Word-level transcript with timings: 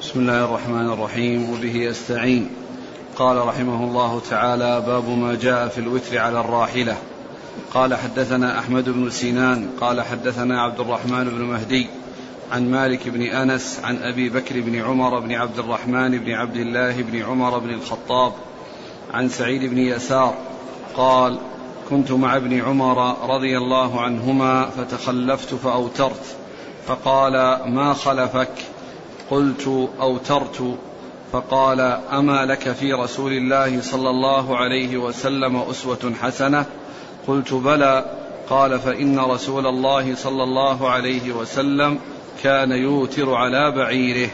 بسم 0.00 0.20
الله 0.20 0.44
الرحمن 0.44 0.90
الرحيم 0.90 1.50
وبه 1.50 1.90
استعين 1.90 2.50
قال 3.16 3.36
رحمه 3.36 3.84
الله 3.84 4.20
تعالى 4.30 4.80
باب 4.86 5.08
ما 5.08 5.34
جاء 5.34 5.68
في 5.68 5.78
الوتر 5.78 6.18
على 6.18 6.40
الراحلة. 6.40 6.96
قال 7.74 7.94
حدثنا 7.94 8.58
أحمد 8.58 8.88
بن 8.88 9.10
سنان 9.10 9.70
قال 9.80 10.02
حدثنا 10.02 10.62
عبد 10.62 10.80
الرحمن 10.80 11.24
بن 11.24 11.42
مهدي 11.42 11.86
عن 12.52 12.70
مالك 12.70 13.08
بن 13.08 13.22
أنس 13.22 13.80
عن 13.84 13.96
أبي 13.96 14.28
بكر 14.28 14.60
بن 14.60 14.76
عمر 14.80 15.20
بن 15.20 15.32
عبد 15.32 15.58
الرحمن 15.58 16.18
بن 16.18 16.32
عبد 16.32 16.56
الله 16.56 17.02
بن 17.02 17.22
عمر 17.22 17.58
بن 17.58 17.70
الخطاب 17.70 18.32
عن 19.14 19.28
سعيد 19.28 19.64
بن 19.64 19.78
يسار 19.78 20.34
قال 20.96 21.38
كنت 21.90 22.12
مع 22.12 22.36
ابن 22.36 22.60
عمر 22.60 23.16
رضي 23.34 23.58
الله 23.58 24.00
عنهما 24.00 24.70
فتخلفت 24.70 25.54
فأوترت 25.54 26.36
فقال 26.86 27.32
ما 27.66 27.94
خلفك؟ 27.94 28.73
قلت 29.30 29.88
اوترت 30.00 30.78
فقال 31.32 31.80
أما 32.12 32.44
لك 32.44 32.72
في 32.72 32.92
رسول 32.92 33.32
الله 33.32 33.80
صلى 33.80 34.10
الله 34.10 34.56
عليه 34.56 34.96
وسلم 34.96 35.56
أسوة 35.56 36.12
حسنة؟ 36.22 36.64
قلت 37.26 37.54
بلى. 37.54 38.04
قال 38.50 38.80
فإن 38.80 39.18
رسول 39.18 39.66
الله 39.66 40.14
صلى 40.14 40.42
الله 40.42 40.90
عليه 40.90 41.32
وسلم 41.32 41.98
كان 42.42 42.70
يوتر 42.70 43.34
على 43.34 43.70
بعيره. 43.70 44.30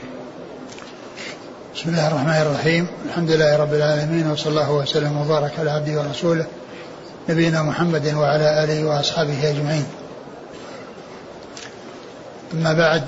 بسم 1.75 1.91
الله 1.91 2.09
الرحمن 2.09 2.43
الرحيم. 2.47 2.87
الحمد 3.07 3.31
لله 3.31 3.57
رب 3.57 3.75
العالمين 3.75 4.31
وصلى 4.31 4.51
الله 4.51 4.73
وسلم 4.73 5.17
وبارك 5.17 5.53
على 5.59 5.71
عبده 5.71 6.01
ورسوله 6.01 6.47
نبينا 7.29 7.63
محمد 7.63 8.15
وعلى 8.15 8.65
آله 8.65 8.85
وأصحابه 8.87 9.51
أجمعين. 9.51 9.87
أما 12.55 12.73
بعد 12.73 13.03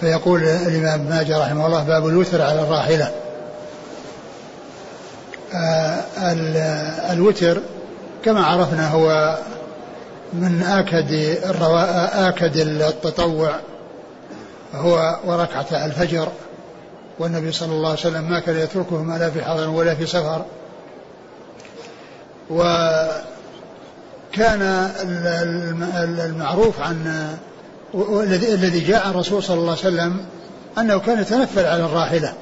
فيقول 0.00 0.44
الإمام 0.44 1.00
ابن 1.00 1.10
ماجه 1.10 1.38
رحمه 1.38 1.66
الله 1.66 1.82
باب 1.84 2.06
الوتر 2.08 2.42
على 2.42 2.62
الراحلة. 2.62 3.12
آه 5.54 6.04
الوتر 7.12 7.60
كما 8.24 8.44
عرفنا 8.46 8.88
هو 8.90 9.38
من 10.32 10.62
آكد 10.62 11.12
الروا... 11.44 12.28
آكد 12.28 12.56
التطوع 12.56 13.54
هو 14.74 15.16
وركعة 15.24 15.66
الفجر 15.86 16.28
والنبي 17.18 17.52
صلى 17.52 17.72
الله 17.72 17.88
عليه 17.88 17.98
وسلم 18.00 18.30
ما 18.30 18.40
كان 18.40 18.58
يتركهما 18.58 19.18
لا 19.18 19.30
في 19.30 19.44
حضر 19.44 19.70
ولا 19.70 19.94
في 19.94 20.06
سفر. 20.06 20.44
وكان 22.50 23.20
المعروف 26.18 26.80
عن 26.80 27.26
الذي 27.94 28.80
جاء 28.80 29.10
الرسول 29.10 29.42
صلى 29.42 29.58
الله 29.58 29.70
عليه 29.70 29.80
وسلم 29.80 30.26
أنه 30.78 30.98
كان 30.98 31.20
يتنفل 31.20 31.66
على 31.66 31.84
الراحلة. 31.84 32.32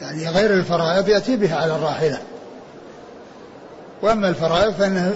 يعني 0.00 0.28
غير 0.28 0.52
الفرائض 0.54 1.08
يأتي 1.08 1.36
بها 1.36 1.56
على 1.56 1.76
الراحلة. 1.76 2.18
وأما 4.02 4.28
الفرائض 4.28 4.72
فإنه 4.72 5.14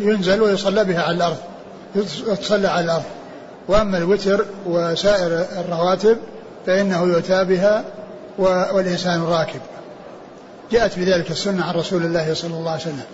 ينزل 0.00 0.42
ويصلى 0.42 0.84
بها 0.84 1.02
على 1.02 1.16
الأرض. 1.16 1.36
يتصلى 2.26 2.68
على 2.68 2.84
الأرض. 2.84 3.04
وأما 3.68 3.98
الوتر 3.98 4.46
وسائر 4.66 5.46
الرواتب 5.58 6.18
فإنه 6.66 7.02
يؤتى 7.02 7.44
بها 7.44 7.84
والإنسان 8.38 9.22
راكب. 9.22 9.60
جاءت 10.72 10.98
بذلك 10.98 11.30
السنة 11.30 11.64
عن 11.64 11.74
رسول 11.74 12.04
الله 12.04 12.34
صلى 12.34 12.54
الله 12.54 12.70
عليه 12.70 12.82
وسلم. 12.82 13.04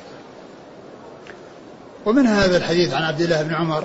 ومن 2.07 2.27
هذا 2.27 2.57
الحديث 2.57 2.95
عن 2.95 3.03
عبد 3.03 3.21
الله 3.21 3.43
بن 3.43 3.55
عمر 3.55 3.85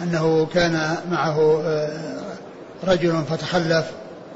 أنه 0.00 0.46
كان 0.54 0.96
معه 1.10 1.62
رجل 2.86 3.22
فتخلف 3.30 3.84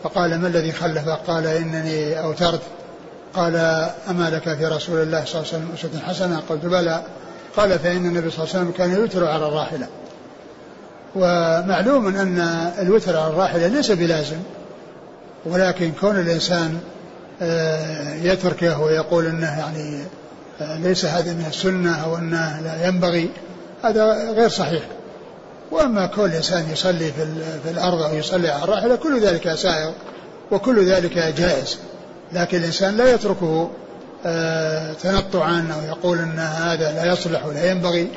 فقال 0.02 0.40
ما 0.40 0.48
الذي 0.48 0.72
خلف؟ 0.72 1.08
قال 1.08 1.46
إنني 1.46 2.20
أوترت. 2.20 2.60
قال 3.34 3.56
أما 4.10 4.30
لك 4.30 4.54
في 4.54 4.66
رسول 4.66 5.02
الله 5.02 5.24
صلى 5.24 5.40
الله 5.40 5.52
عليه 5.52 5.64
وسلم 5.64 5.68
أسوة 5.74 6.00
حسنة؟ 6.06 6.42
قلت 6.48 6.64
بلى. 6.64 7.02
قال 7.56 7.78
فإن 7.78 8.06
النبي 8.06 8.30
صلى 8.30 8.44
الله 8.44 8.54
عليه 8.54 8.64
وسلم 8.64 8.70
كان 8.70 8.90
يوتر 8.90 9.26
على 9.26 9.46
الراحلة. 9.46 9.86
ومعلوم 11.14 12.06
أن 12.06 12.38
الوتر 12.78 13.16
على 13.16 13.28
الراحلة 13.28 13.66
ليس 13.66 13.90
بلازم 13.90 14.36
ولكن 15.44 15.92
كون 16.00 16.20
الإنسان 16.20 16.80
يتركه 18.22 18.80
ويقول 18.80 19.26
أنه 19.26 19.58
يعني 19.58 20.04
ليس 20.60 21.04
هذا 21.04 21.32
من 21.32 21.44
السنة 21.48 22.04
أو 22.04 22.16
أنه 22.16 22.60
لا 22.60 22.88
ينبغي 22.88 23.30
هذا 23.84 24.32
غير 24.32 24.48
صحيح. 24.48 24.82
وأما 25.70 26.06
كون 26.06 26.24
الإنسان 26.24 26.70
يصلي 26.70 27.12
في 27.64 27.70
الأرض 27.70 28.02
أو 28.02 28.14
يصلي 28.14 28.48
على 28.48 28.64
الراحلة 28.64 28.96
كل 28.96 29.20
ذلك 29.20 29.54
سائغ 29.54 29.90
وكل 30.50 30.92
ذلك 30.92 31.18
جائز. 31.18 31.78
لكن 32.32 32.58
الإنسان 32.58 32.96
لا 32.96 33.14
يتركه 33.14 33.70
تنطعا 35.02 35.68
أو 35.74 35.88
يقول 35.88 36.18
أن 36.18 36.38
هذا 36.38 36.92
لا 36.92 37.12
يصلح 37.12 37.46
ولا 37.46 37.70
ينبغي. 37.70 38.08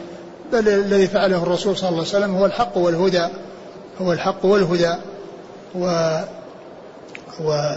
بل 0.54 0.70
الذي 0.70 1.08
فعله 1.08 1.44
الرسول 1.44 1.78
صلى 1.78 1.90
الله 1.90 2.00
عليه 2.00 2.10
وسلم 2.10 2.36
هو 2.36 2.46
الحق 2.46 2.78
والهدى 2.78 3.28
هو 4.02 4.14
الحق 4.14 4.46
والهدى. 4.46 4.96
و 5.76 6.20
و 7.44 7.76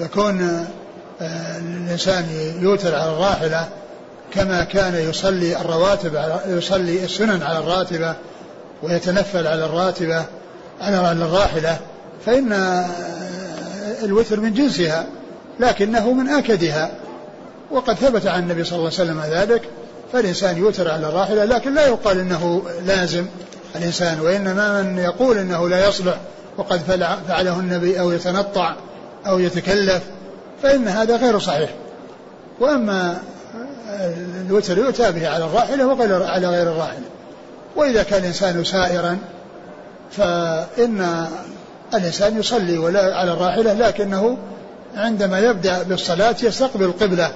فكون 0.00 0.66
الإنسان 1.20 2.24
يوتر 2.60 2.94
على 2.94 3.12
الراحلة 3.12 3.68
كما 4.34 4.64
كان 4.64 4.94
يصلي 4.94 5.56
الرواتب 5.56 6.22
يصلي 6.46 7.04
السنن 7.04 7.42
على 7.42 7.58
الراتبة 7.58 8.14
ويتنفل 8.82 9.46
على 9.46 9.64
الراتبة 9.64 10.24
على 10.80 11.12
الراحلة 11.12 11.78
فإن 12.26 12.52
الوتر 14.02 14.40
من 14.40 14.54
جنسها 14.54 15.06
لكنه 15.60 16.12
من 16.12 16.28
آكدها. 16.28 16.90
وقد 17.70 17.94
ثبت 17.94 18.26
عن 18.26 18.42
النبي 18.42 18.64
صلى 18.64 18.78
الله 18.78 18.90
عليه 18.98 19.10
وسلم 19.10 19.22
ذلك 19.30 19.62
فالإنسان 20.12 20.56
يوتر 20.56 20.90
على 20.90 21.08
الراحلة 21.08 21.44
لكن 21.44 21.74
لا 21.74 21.86
يقال 21.86 22.18
إنه 22.18 22.62
لازم 22.86 23.26
الإنسان 23.76 24.20
وإنما 24.20 24.82
من 24.82 24.98
يقول 24.98 25.38
إنه 25.38 25.68
لا 25.68 25.88
يصلح 25.88 26.16
وقد 26.56 26.80
فعله 27.28 27.60
النبي 27.60 28.00
أو 28.00 28.12
يتنطع 28.12 28.74
أو 29.26 29.38
يتكلف 29.38 30.02
فإن 30.62 30.88
هذا 30.88 31.16
غير 31.16 31.38
صحيح. 31.38 31.70
وأما 32.60 33.18
الوتر 34.48 34.78
يؤتى 34.78 35.12
به 35.12 35.28
على 35.28 35.44
الراحلة 35.44 35.86
وغير 35.86 36.22
على 36.22 36.48
غير 36.48 36.62
الراحلة 36.62 37.04
وإذا 37.76 38.02
كان 38.02 38.20
الإنسان 38.20 38.64
سائرا 38.64 39.18
فإن 40.10 41.26
الإنسان 41.94 42.38
يصلي 42.38 42.78
ولا 42.78 43.16
على 43.16 43.32
الراحلة 43.32 43.72
لكنه 43.72 44.38
عندما 44.96 45.38
يبدأ 45.38 45.82
بالصلاة 45.82 46.36
يستقبل 46.42 46.84
القبلة 46.84 47.32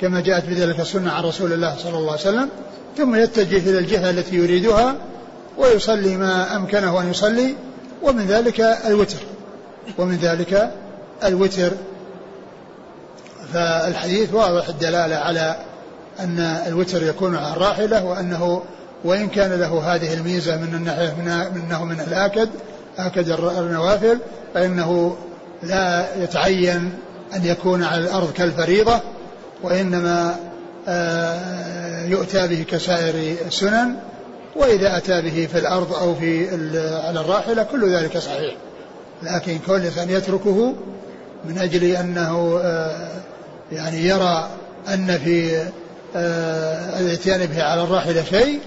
كما 0.00 0.20
جاءت 0.20 0.44
بذلك 0.44 0.80
السنة 0.80 1.12
عن 1.12 1.24
رسول 1.24 1.52
الله 1.52 1.76
صلى 1.76 1.98
الله 1.98 2.12
عليه 2.12 2.20
وسلم. 2.20 2.48
ثم 2.96 3.14
يتجه 3.14 3.70
إلى 3.70 3.78
الجهة 3.78 4.10
التي 4.10 4.36
يريدها 4.36 4.94
ويصلي 5.58 6.16
ما 6.16 6.56
أمكنه 6.56 7.00
أن 7.00 7.10
يصلي 7.10 7.54
ومن 8.02 8.26
ذلك 8.26 8.60
الوتر. 8.60 9.18
ومن 9.98 10.16
ذلك 10.16 10.70
الوتر. 11.24 11.72
فالحديث 13.52 14.34
واضح 14.34 14.68
الدلالة 14.68 15.16
على 15.16 15.56
أن 16.20 16.40
الوتر 16.40 17.02
يكون 17.02 17.36
على 17.36 17.52
الراحلة 17.52 18.04
وأنه 18.04 18.62
وإن 19.04 19.28
كان 19.28 19.52
له 19.52 19.94
هذه 19.94 20.14
الميزة 20.14 20.56
من 20.56 20.74
الناحية 20.74 21.14
من 21.14 21.28
أنه 21.66 21.84
من 21.84 22.00
الآكد 22.00 22.48
آكد 22.98 23.30
النوافل 23.58 24.18
فإنه 24.54 25.16
لا 25.62 26.06
يتعين 26.22 26.92
أن 27.36 27.44
يكون 27.44 27.84
على 27.84 28.04
الأرض 28.04 28.32
كالفريضة 28.32 29.00
وإنما 29.62 30.36
يؤتى 32.08 32.46
به 32.46 32.64
كسائر 32.68 33.36
السنن 33.46 33.96
وإذا 34.56 34.96
أتى 34.96 35.22
به 35.22 35.48
في 35.52 35.58
الأرض 35.58 35.94
أو 35.94 36.14
في 36.14 36.48
على 37.06 37.20
الراحلة 37.20 37.62
كل 37.62 37.94
ذلك 37.94 38.18
صحيح. 38.18 38.54
لكن 39.22 39.58
كل 39.58 39.84
إنسان 39.84 40.10
يتركه 40.10 40.74
من 41.44 41.58
أجل 41.58 41.84
أنه 41.84 42.60
يعني 43.72 44.04
يرى 44.04 44.48
أن 44.88 45.18
في 45.18 45.62
الاتيان 46.14 47.46
به 47.46 47.62
على 47.62 47.82
الراحلة 47.82 48.24
شيء 48.24 48.60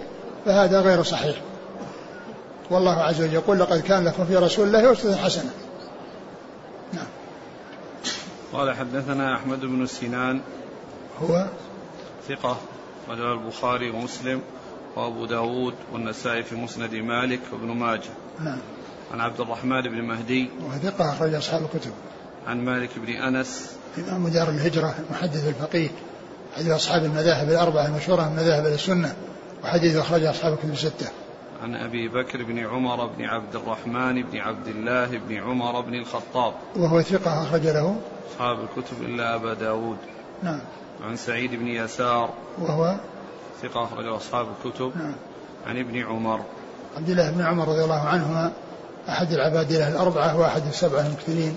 فهذا 0.46 0.82
غير 0.82 1.04
صحيح. 1.04 1.36
والله 2.70 3.02
عز 3.02 3.22
وجل 3.22 3.34
يقول 3.34 3.60
لقد 3.60 3.80
كان 3.80 4.06
لكم 4.06 4.26
في 4.26 4.36
رسول 4.36 4.68
الله 4.68 4.92
أسوة 4.92 5.16
حسنة. 5.16 5.52
نعم. 6.94 7.08
قال 8.54 8.76
حدثنا 8.76 9.36
أحمد 9.36 9.60
بن 9.60 9.86
سنان. 9.86 10.42
هو؟ 11.22 11.46
ثقة 12.30 12.58
وله 13.10 13.34
البخاري 13.34 13.90
ومسلم 13.90 14.42
وأبو 14.96 15.26
داود 15.26 15.74
والنسائي 15.94 16.44
في 16.44 16.56
مسند 16.56 16.94
مالك 16.94 17.40
وابن 17.52 17.68
ماجه. 17.68 18.10
نعم. 18.40 18.60
عن 19.14 19.22
عبد 19.22 19.40
الرحمن 19.40 19.82
بن 19.82 20.02
مهدي. 20.02 20.50
وثقة 20.64 21.14
أخرج 21.14 21.34
أصحاب 21.34 21.62
الكتب. 21.62 21.92
عن 22.48 22.66
مالك 22.66 22.90
بن 22.98 23.14
أنس. 23.14 23.72
إمام 23.98 24.28
دار 24.28 24.50
الهجرة 24.50 24.96
المحدث 25.00 25.48
الفقيه. 25.48 25.90
حديث 26.58 26.72
أصحاب 26.72 27.04
المذاهب 27.04 27.50
الأربعة 27.50 27.86
المشهورة 27.86 28.30
من 28.30 28.36
مذاهب 28.36 28.66
السنة 28.66 29.16
وحديث 29.64 29.96
أخرج 29.96 30.24
أصحاب 30.24 30.54
الكتب 30.54 30.72
الستة. 30.72 31.08
عن 31.64 31.76
أبي 31.76 32.08
بكر 32.08 32.44
بن 32.44 32.60
عمر 32.60 33.06
بن 33.06 33.26
عبد 33.26 33.56
الرحمن 33.56 34.24
بن 34.24 34.38
عبد 34.38 34.68
الله 34.68 35.06
بن 35.06 35.36
عمر 35.36 35.82
بن 35.82 35.94
الخطاب. 35.94 36.54
وهو 36.76 37.02
ثقة 37.02 37.44
أخرج 37.44 37.68
له. 37.68 37.96
أصحاب 38.32 38.60
الكتب 38.60 39.02
إلا 39.02 39.36
أبا 39.36 39.54
داود. 39.54 39.98
نعم. 40.44 40.60
عن 41.04 41.16
سعيد 41.16 41.56
بن 41.56 41.68
يسار. 41.68 42.30
وهو 42.58 42.96
ثقة 43.62 43.84
أخرجه 43.84 44.18
أصحاب 44.18 44.48
الكتب. 44.66 44.92
نعم. 44.98 45.16
عن 45.68 45.80
ابن 45.80 46.04
عمر. 46.04 46.42
عبد 46.98 47.10
الله 47.10 47.32
بن 47.32 47.42
عمر 47.42 47.68
رضي 47.68 47.84
الله 47.84 48.00
عنهما 48.00 48.52
أحد 49.10 49.32
العبادلة 49.32 49.88
الأربعة 49.88 50.40
وأحد 50.40 50.68
السبعة 50.68 51.08
المكثرين 51.08 51.56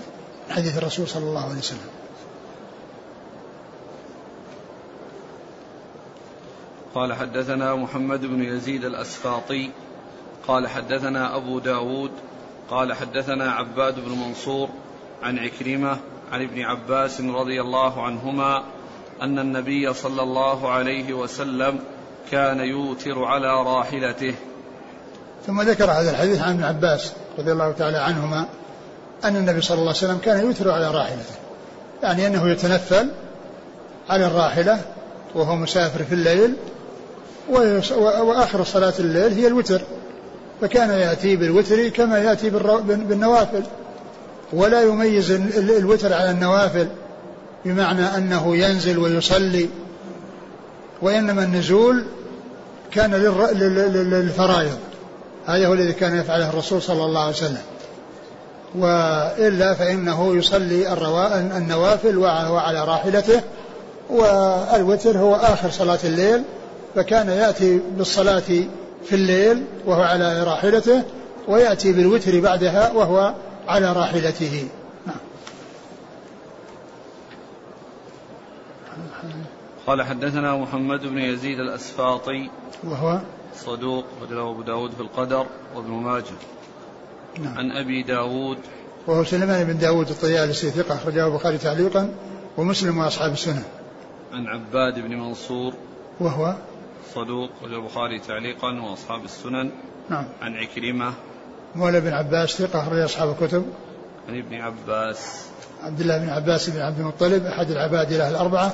حديث 0.49 0.77
الرسول 0.77 1.07
صلى 1.07 1.23
الله 1.23 1.43
عليه 1.43 1.57
وسلم. 1.57 1.92
قال 6.95 7.13
حدثنا 7.13 7.75
محمد 7.75 8.21
بن 8.21 8.43
يزيد 8.43 8.85
الأسفاطي 8.85 9.69
قال 10.47 10.67
حدثنا 10.67 11.35
أبو 11.35 11.59
داود 11.59 12.11
قال 12.69 12.93
حدثنا 12.93 13.51
عباد 13.51 13.95
بن 13.95 14.11
منصور 14.11 14.69
عن 15.23 15.39
عكرمة 15.39 15.97
عن 16.31 16.41
ابن 16.41 16.61
عباس 16.61 17.21
رضي 17.21 17.61
الله 17.61 18.03
عنهما 18.03 18.63
أن 19.21 19.39
النبي 19.39 19.93
صلى 19.93 20.21
الله 20.21 20.71
عليه 20.71 21.13
وسلم 21.13 21.79
كان 22.31 22.59
يوتر 22.59 23.23
على 23.23 23.63
راحلته. 23.63 24.35
ثم 25.47 25.61
ذكر 25.61 25.91
هذا 25.91 26.11
الحديث 26.11 26.41
عن 26.41 26.53
ابن 26.53 26.63
عباس 26.63 27.13
رضي 27.39 27.51
الله 27.51 27.71
تعالى 27.71 27.97
عنهما 27.97 28.45
أن 29.23 29.35
النبي 29.35 29.61
صلى 29.61 29.75
الله 29.77 29.87
عليه 29.87 29.97
وسلم 29.97 30.17
كان 30.17 30.45
يوتر 30.45 30.71
على 30.71 30.91
راحلته 30.91 31.35
يعني 32.03 32.27
أنه 32.27 32.49
يتنفل 32.49 33.11
على 34.09 34.25
الراحلة 34.25 34.81
وهو 35.35 35.55
مسافر 35.55 36.03
في 36.03 36.13
الليل 36.13 36.55
وآخر 37.49 38.63
صلاة 38.63 38.93
الليل 38.99 39.33
هي 39.33 39.47
الوتر 39.47 39.81
فكان 40.61 40.89
يأتي 40.89 41.35
بالوتر 41.35 41.87
كما 41.89 42.19
يأتي 42.19 42.49
بالنوافل. 42.83 43.63
ولا 44.53 44.81
يميز 44.81 45.31
الوتر 45.57 46.13
على 46.13 46.31
النوافل 46.31 46.87
بمعنى 47.65 48.17
أنه 48.17 48.55
ينزل 48.57 48.97
ويصلي. 48.97 49.69
وإنما 51.01 51.43
النزول 51.43 52.05
كان 52.91 53.13
للفرائض. 53.13 54.77
هذا 55.45 55.67
هو 55.67 55.73
الذي 55.73 55.93
كان 55.93 56.17
يفعله 56.17 56.49
الرسول 56.49 56.81
صلى 56.81 57.05
الله 57.05 57.21
عليه 57.21 57.35
وسلم. 57.35 57.61
وإلا 58.75 59.73
فإنه 59.73 60.35
يصلي 60.35 60.93
النوافل 61.57 62.17
وعلى 62.17 62.85
راحلته 62.85 63.41
والوتر 64.09 65.17
هو 65.17 65.35
آخر 65.35 65.69
صلاة 65.69 65.99
الليل. 66.03 66.43
فكان 66.95 67.29
يأتي 67.29 67.81
بالصلاة 67.97 68.39
في 69.05 69.13
الليل 69.13 69.63
وهو 69.85 70.01
على 70.01 70.43
راحلته 70.43 71.03
ويأتي 71.47 71.93
بالوتر 71.93 72.39
بعدها 72.39 72.91
وهو 72.91 73.33
على 73.67 73.93
راحلته. 73.93 74.67
نعم. 75.07 75.15
قال 79.87 80.01
حدثنا 80.01 80.57
محمد 80.57 81.01
بن 81.01 81.17
يزيد 81.17 81.59
الأسفاطي. 81.59 82.49
وهو؟ 82.83 83.19
صدوق 83.55 84.05
رجله 84.21 84.51
أبو 84.51 84.61
داود 84.61 84.91
في 84.91 85.01
القدر 85.01 85.45
وابن 85.75 85.91
ماجه. 85.91 86.23
نعم. 87.39 87.57
عن 87.57 87.71
أبي 87.71 88.03
داود. 88.03 88.57
وهو 89.07 89.23
سليمان 89.23 89.63
بن 89.63 89.77
داود 89.77 90.09
الطيالسي 90.09 90.69
ثقة 90.69 90.95
أخرجه 90.95 91.27
البخاري 91.27 91.57
تعليقا 91.57 92.09
ومسلم 92.57 92.97
وأصحاب 92.97 93.31
السنة. 93.31 93.63
عن 94.33 94.47
عباد 94.47 94.99
بن 94.99 95.15
منصور. 95.15 95.73
وهو؟ 96.19 96.55
صدوق 97.15 97.49
وجه 97.63 97.75
البخاري 97.75 98.19
تعليقا 98.19 98.81
وأصحاب 98.81 99.25
السنن. 99.25 99.71
نعم. 100.09 100.25
عن 100.41 100.55
عكرمة. 100.55 101.13
مولى 101.75 102.01
بن 102.01 102.13
عباس 102.13 102.49
ثقة 102.49 102.83
أخرج 102.83 102.99
أصحاب 102.99 103.29
الكتب. 103.29 103.65
عن 104.29 104.37
ابن 104.37 104.55
عباس. 104.55 105.45
عبد 105.83 106.01
الله 106.01 106.17
بن 106.17 106.29
عباس 106.29 106.69
بن 106.69 106.81
عبد 106.81 106.99
المطلب 106.99 107.45
أحد 107.45 107.71
العباد 107.71 108.13
له 108.13 108.29
الأربعة 108.29 108.73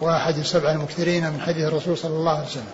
وأحد 0.00 0.38
السبعة 0.38 0.72
المكثرين 0.72 1.32
من 1.32 1.40
حديث 1.40 1.64
الرسول 1.64 1.98
صلى 1.98 2.16
الله 2.16 2.32
عليه 2.32 2.46
وسلم. 2.46 2.70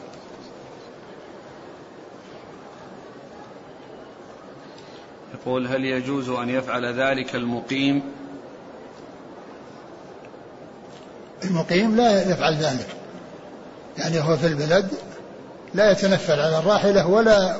يقول 5.34 5.66
هل 5.66 5.84
يجوز 5.84 6.28
أن 6.28 6.48
يفعل 6.48 6.84
ذلك 6.84 7.34
المقيم؟ 7.34 8.02
المقيم 11.44 11.96
لا 11.96 12.32
يفعل 12.32 12.54
ذلك. 12.54 12.99
يعني 13.98 14.20
هو 14.20 14.36
في 14.36 14.46
البلد 14.46 14.90
لا 15.74 15.90
يتنفل 15.90 16.40
على 16.40 16.58
الراحلة 16.58 17.06
ولا 17.06 17.56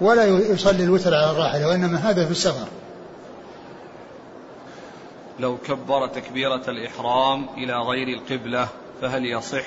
ولا 0.00 0.24
يصلي 0.24 0.84
الوتر 0.84 1.14
على 1.14 1.30
الراحلة 1.30 1.68
وإنما 1.68 1.98
هذا 2.10 2.24
في 2.24 2.30
السفر 2.30 2.68
لو 5.38 5.56
كبر 5.56 6.06
تكبيرة 6.06 6.62
الإحرام 6.68 7.46
إلى 7.56 7.74
غير 7.74 8.08
القبلة 8.08 8.68
فهل 9.02 9.26
يصح؟ 9.26 9.64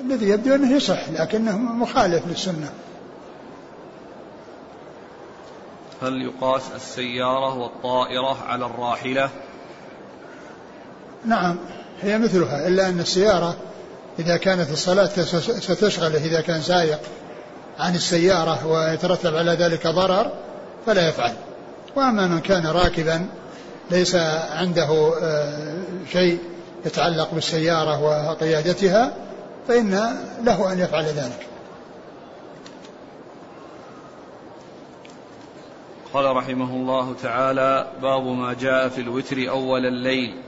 الذي 0.00 0.28
يبدو 0.28 0.54
أنه 0.54 0.76
يصح 0.76 1.08
لكنه 1.08 1.58
مخالف 1.58 2.26
للسنة 2.26 2.70
هل 6.02 6.22
يقاس 6.22 6.62
السيارة 6.76 7.58
والطائرة 7.58 8.42
على 8.48 8.66
الراحلة؟ 8.66 9.30
نعم 11.24 11.56
هي 12.02 12.18
مثلها 12.18 12.68
إلا 12.68 12.88
أن 12.88 13.00
السيارة 13.00 13.56
إذا 14.18 14.36
كانت 14.36 14.70
الصلاة 14.70 15.06
ستشغله 15.60 16.24
إذا 16.24 16.40
كان 16.40 16.62
سائق 16.62 16.98
عن 17.78 17.94
السيارة 17.94 18.66
ويترتب 18.66 19.36
على 19.36 19.52
ذلك 19.52 19.86
ضرر 19.86 20.32
فلا 20.86 21.08
يفعل. 21.08 21.32
وأما 21.96 22.26
من 22.26 22.40
كان 22.40 22.66
راكبا 22.66 23.26
ليس 23.90 24.14
عنده 24.50 25.14
آه، 25.22 25.82
شيء 26.12 26.38
يتعلق 26.86 27.34
بالسيارة 27.34 28.02
وقيادتها 28.02 29.14
فإن 29.68 30.16
له 30.42 30.72
أن 30.72 30.78
يفعل 30.78 31.04
ذلك. 31.04 31.46
قال 36.14 36.36
رحمه 36.36 36.76
الله 36.76 37.14
تعالى 37.22 37.86
باب 38.02 38.26
ما 38.26 38.54
جاء 38.54 38.88
في 38.88 39.00
الوتر 39.00 39.36
أول 39.50 39.86
الليل. 39.86 40.45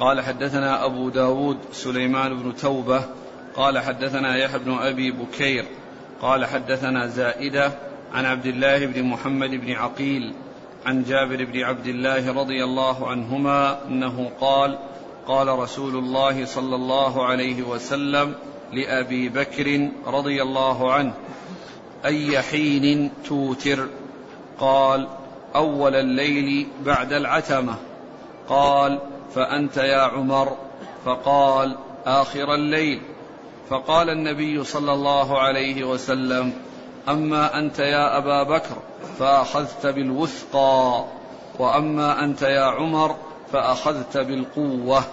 قال 0.00 0.20
حدثنا 0.20 0.84
أبو 0.84 1.08
داود 1.08 1.58
سليمان 1.72 2.42
بن 2.42 2.56
توبة 2.56 3.04
قال 3.56 3.78
حدثنا 3.78 4.36
يحيى 4.36 4.58
بن 4.58 4.72
أبي 4.72 5.10
بكير 5.10 5.64
قال 6.22 6.44
حدثنا 6.44 7.06
زائدة 7.06 7.72
عن 8.12 8.24
عبد 8.24 8.46
الله 8.46 8.86
بن 8.86 9.02
محمد 9.02 9.50
بن 9.50 9.72
عقيل 9.72 10.34
عن 10.86 11.02
جابر 11.02 11.44
بن 11.44 11.60
عبد 11.60 11.86
الله 11.86 12.32
رضي 12.32 12.64
الله 12.64 13.08
عنهما 13.08 13.86
أنه 13.86 14.30
قال 14.40 14.78
قال 15.26 15.48
رسول 15.48 15.96
الله 15.96 16.44
صلى 16.44 16.76
الله 16.76 17.26
عليه 17.26 17.62
وسلم 17.62 18.34
لأبي 18.72 19.28
بكر 19.28 19.88
رضي 20.06 20.42
الله 20.42 20.92
عنه 20.92 21.14
أي 22.04 22.42
حين 22.42 23.10
توتر؟ 23.24 23.88
قال 24.58 25.08
أول 25.54 25.94
الليل 25.94 26.66
بعد 26.86 27.12
العتمة. 27.12 27.74
قال 28.48 28.98
فأنت 29.34 29.76
يا 29.76 30.00
عمر؟ 30.00 30.56
فقال 31.04 31.76
آخر 32.06 32.54
الليل. 32.54 33.02
فقال 33.70 34.10
النبي 34.10 34.64
صلى 34.64 34.92
الله 34.92 35.38
عليه 35.38 35.84
وسلم 35.84 36.52
أما 37.08 37.58
أنت 37.58 37.78
يا 37.78 38.18
أبا 38.18 38.42
بكر 38.42 38.76
فأخذت 39.18 39.86
بالوثقى 39.86 41.04
وأما 41.58 42.24
أنت 42.24 42.42
يا 42.42 42.64
عمر 42.64 43.16
فأخذت 43.52 44.16
بالقوة. 44.16 45.04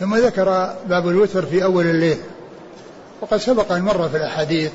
ثم 0.00 0.14
ذكر 0.16 0.74
باب 0.86 1.08
الوتر 1.08 1.46
في 1.46 1.64
أول 1.64 1.86
الليل. 1.86 2.18
وقد 3.20 3.36
سبق 3.36 3.72
أن 3.72 3.82
مر 3.82 4.08
في 4.08 4.16
الأحاديث 4.16 4.72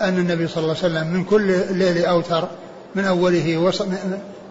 أن 0.00 0.18
النبي 0.18 0.48
صلى 0.48 0.64
الله 0.64 0.76
عليه 0.82 0.86
وسلم 0.86 1.06
من 1.06 1.24
كل 1.24 1.76
ليل 1.78 2.04
أوتر 2.04 2.48
من 2.94 3.04
أوله 3.04 3.56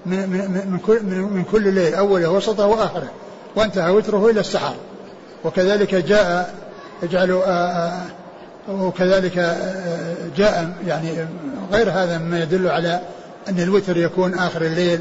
من, 0.05 0.29
من, 0.29 0.71
من, 0.71 0.79
كل 0.85 1.03
من, 1.03 1.21
من 1.21 1.43
كل 1.43 1.73
ليل 1.73 1.93
أوله 1.93 2.29
وسطه 2.29 2.65
وآخره 2.65 3.11
وانتهى 3.55 3.91
وتره 3.91 4.29
إلى 4.29 4.39
السحر 4.39 4.75
وكذلك 5.45 5.95
جاء 5.95 6.55
يجعل 7.03 7.31
آه، 7.31 7.49
آه، 7.49 8.01
وكذلك 8.69 9.37
آه، 9.37 10.15
جاء 10.37 10.73
يعني 10.87 11.09
غير 11.71 11.89
هذا 11.89 12.17
مما 12.17 12.43
يدل 12.43 12.67
على 12.67 13.01
أن 13.49 13.59
الوتر 13.59 13.97
يكون 13.97 14.33
آخر 14.33 14.61
الليل 14.61 14.99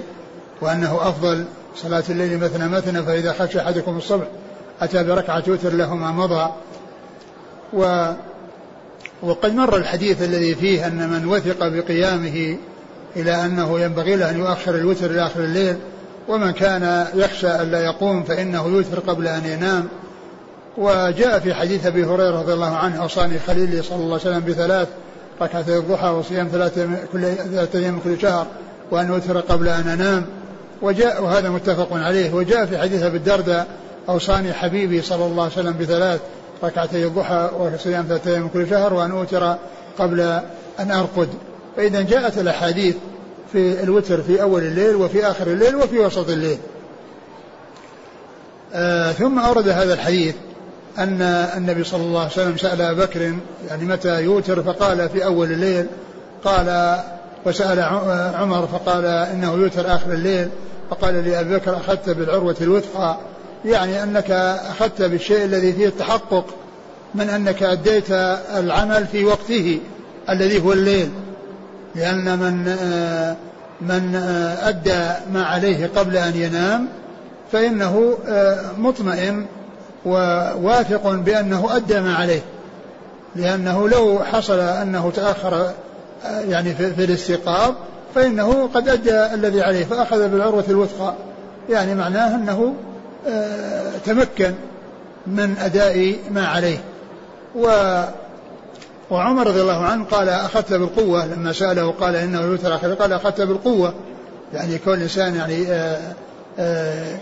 وأنه 0.61 0.99
أفضل 1.03 1.45
صلاة 1.77 2.05
الليل 2.09 2.39
مثنى 2.39 2.69
مثنى 2.69 3.03
فإذا 3.03 3.33
خشى 3.33 3.61
أحدكم 3.61 3.97
الصبح 3.97 4.27
أتى 4.81 5.05
بركعة 5.05 5.43
وتر 5.49 5.73
له 5.73 5.95
ما 5.95 6.13
مضى. 6.13 6.51
و 7.73 8.13
وقد 9.23 9.55
مر 9.55 9.77
الحديث 9.77 10.23
الذي 10.23 10.55
فيه 10.55 10.87
أن 10.87 11.09
من 11.09 11.27
وثق 11.27 11.69
بقيامه 11.69 12.57
إلى 13.17 13.45
أنه 13.45 13.81
ينبغي 13.81 14.17
له 14.17 14.31
أن 14.31 14.39
يؤخر 14.39 14.75
الوتر 14.75 15.11
إلى 15.11 15.27
آخر 15.27 15.41
الليل 15.41 15.77
ومن 16.29 16.51
كان 16.51 17.07
يخشى 17.15 17.49
أن 17.49 17.71
لا 17.71 17.81
يقوم 17.85 18.23
فإنه 18.23 18.67
يوتر 18.67 19.01
قبل 19.01 19.27
أن 19.27 19.47
ينام. 19.47 19.89
وجاء 20.79 21.39
في 21.39 21.55
حديث 21.55 21.87
أبي 21.87 22.05
هريرة 22.05 22.41
رضي 22.41 22.53
الله 22.53 22.77
عنه 22.77 23.03
اوصاني 23.03 23.39
خليلي 23.47 23.83
صلى 23.83 23.97
الله 23.97 24.21
عليه 24.21 24.31
وسلم 24.31 24.45
بثلاث 24.49 24.89
ركعتي 25.43 25.79
الضحى 25.79 26.09
وصيام 26.09 26.49
ثلاثة 26.53 26.87
كل 27.13 27.21
ثلاثة 27.35 27.79
أيام 27.79 28.01
كل 28.05 28.21
شهر 28.21 28.47
وأن 28.91 29.11
أوتر 29.11 29.41
قبل 29.41 29.69
أن 29.69 29.89
أنام. 29.89 30.27
وجاء 30.83 31.23
وهذا 31.23 31.51
متفق 31.51 31.89
عليه. 31.93 32.35
وجاء 32.35 32.67
في 32.67 32.79
حديث 32.79 33.03
أبي 33.03 33.17
الدرداء 33.17 33.67
أوصاني 34.09 34.53
حبيبي 34.53 35.03
صلى 35.03 35.27
الله 35.27 35.43
عليه 35.43 35.53
وسلم 35.53 35.77
بثلاث 35.81 36.21
ركعتي 36.65 37.07
الضحى 37.07 37.51
وصيام 37.59 38.05
ثلاثة 38.09 38.31
أيام 38.31 38.49
كل 38.49 38.71
شهر 38.71 38.95
وأن 38.95 39.11
أوتر 39.11 39.57
قبل 39.99 40.21
أن 40.81 40.91
أرقد. 40.91 41.29
فإذا 41.77 42.03
جاءت 42.03 42.39
الأحاديث 42.39 42.95
في 43.53 43.83
الوتر 43.83 44.23
في 44.23 44.43
أول 44.43 44.63
الليل 44.63 44.95
وفي 44.95 45.27
آخر 45.27 45.47
الليل 45.47 45.77
وفي 45.77 45.99
وسط 45.99 46.31
الليل. 46.31 46.59
آه 48.75 49.13
ثم 49.13 49.39
أورد 49.39 49.69
هذا 49.69 49.95
الحديث 49.95 50.35
أن 50.99 51.23
النبي 51.57 51.85
صلى 51.85 52.03
الله 52.03 52.21
عليه 52.21 52.31
وسلم 52.31 52.57
سأل 52.57 52.83
أبا 52.83 53.05
بكر 53.05 53.21
يعني 53.69 53.85
متى 53.85 54.23
يوتر؟ 54.23 54.63
فقال 54.63 55.09
في 55.09 55.25
أول 55.25 55.53
الليل. 55.53 55.87
قال 56.45 56.99
وسأل 57.47 57.81
عمر 58.35 58.67
فقال 58.67 59.05
إنه 59.05 59.55
يوتر 59.55 59.95
آخر 59.95 60.13
الليل. 60.13 60.49
فقال 60.91 61.15
لأبي 61.15 61.57
بكر 61.57 61.77
أخذت 61.77 62.11
بالعروة 62.11 62.57
الوثقى. 62.61 63.19
يعني 63.65 64.03
أنك 64.03 64.31
أخذت 64.71 65.03
بالشيء 65.03 65.45
الذي 65.45 65.73
فيه 65.73 65.87
التحقق 65.87 66.45
من 67.15 67.29
أنك 67.29 67.63
أديت 67.63 68.11
العمل 68.57 69.07
في 69.07 69.25
وقته 69.25 69.81
الذي 70.31 70.63
هو 70.63 70.73
الليل. 70.73 71.11
لأن 71.97 72.39
من 72.39 72.65
من 73.81 74.15
أدى 74.63 75.05
ما 75.33 75.45
عليه 75.45 75.91
قبل 75.97 76.17
أن 76.17 76.37
ينام 76.37 76.89
فإنه 77.53 78.19
مطمئن 78.79 79.47
وواثق 80.05 81.11
بأنه 81.11 81.77
أدى 81.77 82.01
ما 82.01 82.15
عليه. 82.15 82.41
لأنه 83.37 83.89
لو 83.89 84.19
حصل 84.33 84.59
أنه 84.59 85.13
تأخر 85.17 85.71
يعني 86.49 86.75
في 86.75 87.05
الاستيقاظ 87.05 87.75
فإنه 88.15 88.69
قد 88.75 88.89
أدى 88.89 89.35
الذي 89.35 89.63
عليه 89.63 89.85
فأخذ 89.85 90.29
بالعروة 90.29 90.65
الوثقى. 90.69 91.15
يعني 91.71 91.95
معناه 91.95 92.35
أنه 92.35 92.75
تمكن 94.07 94.55
من 95.27 95.57
أداء 95.59 96.17
ما 96.31 96.47
عليه. 96.47 96.79
و 97.57 97.69
وعمر 99.11 99.47
رضي 99.47 99.61
الله 99.61 99.85
عنه 99.85 100.05
قال 100.05 100.29
أخذت 100.29 100.73
بالقوة 100.73 101.27
لما 101.27 101.53
سأله 101.53 101.91
قال 102.01 102.17
إنه 102.17 102.41
يوتر 102.41 102.75
آخر 102.75 102.95
قال 102.95 103.13
أخذت 103.13 103.41
بالقوة. 103.41 103.95
يعني 104.55 104.79
كل 104.79 105.03
إنسان 105.03 105.35
يعني 105.37 105.67
آآ 105.69 106.15
آآ 106.59 107.19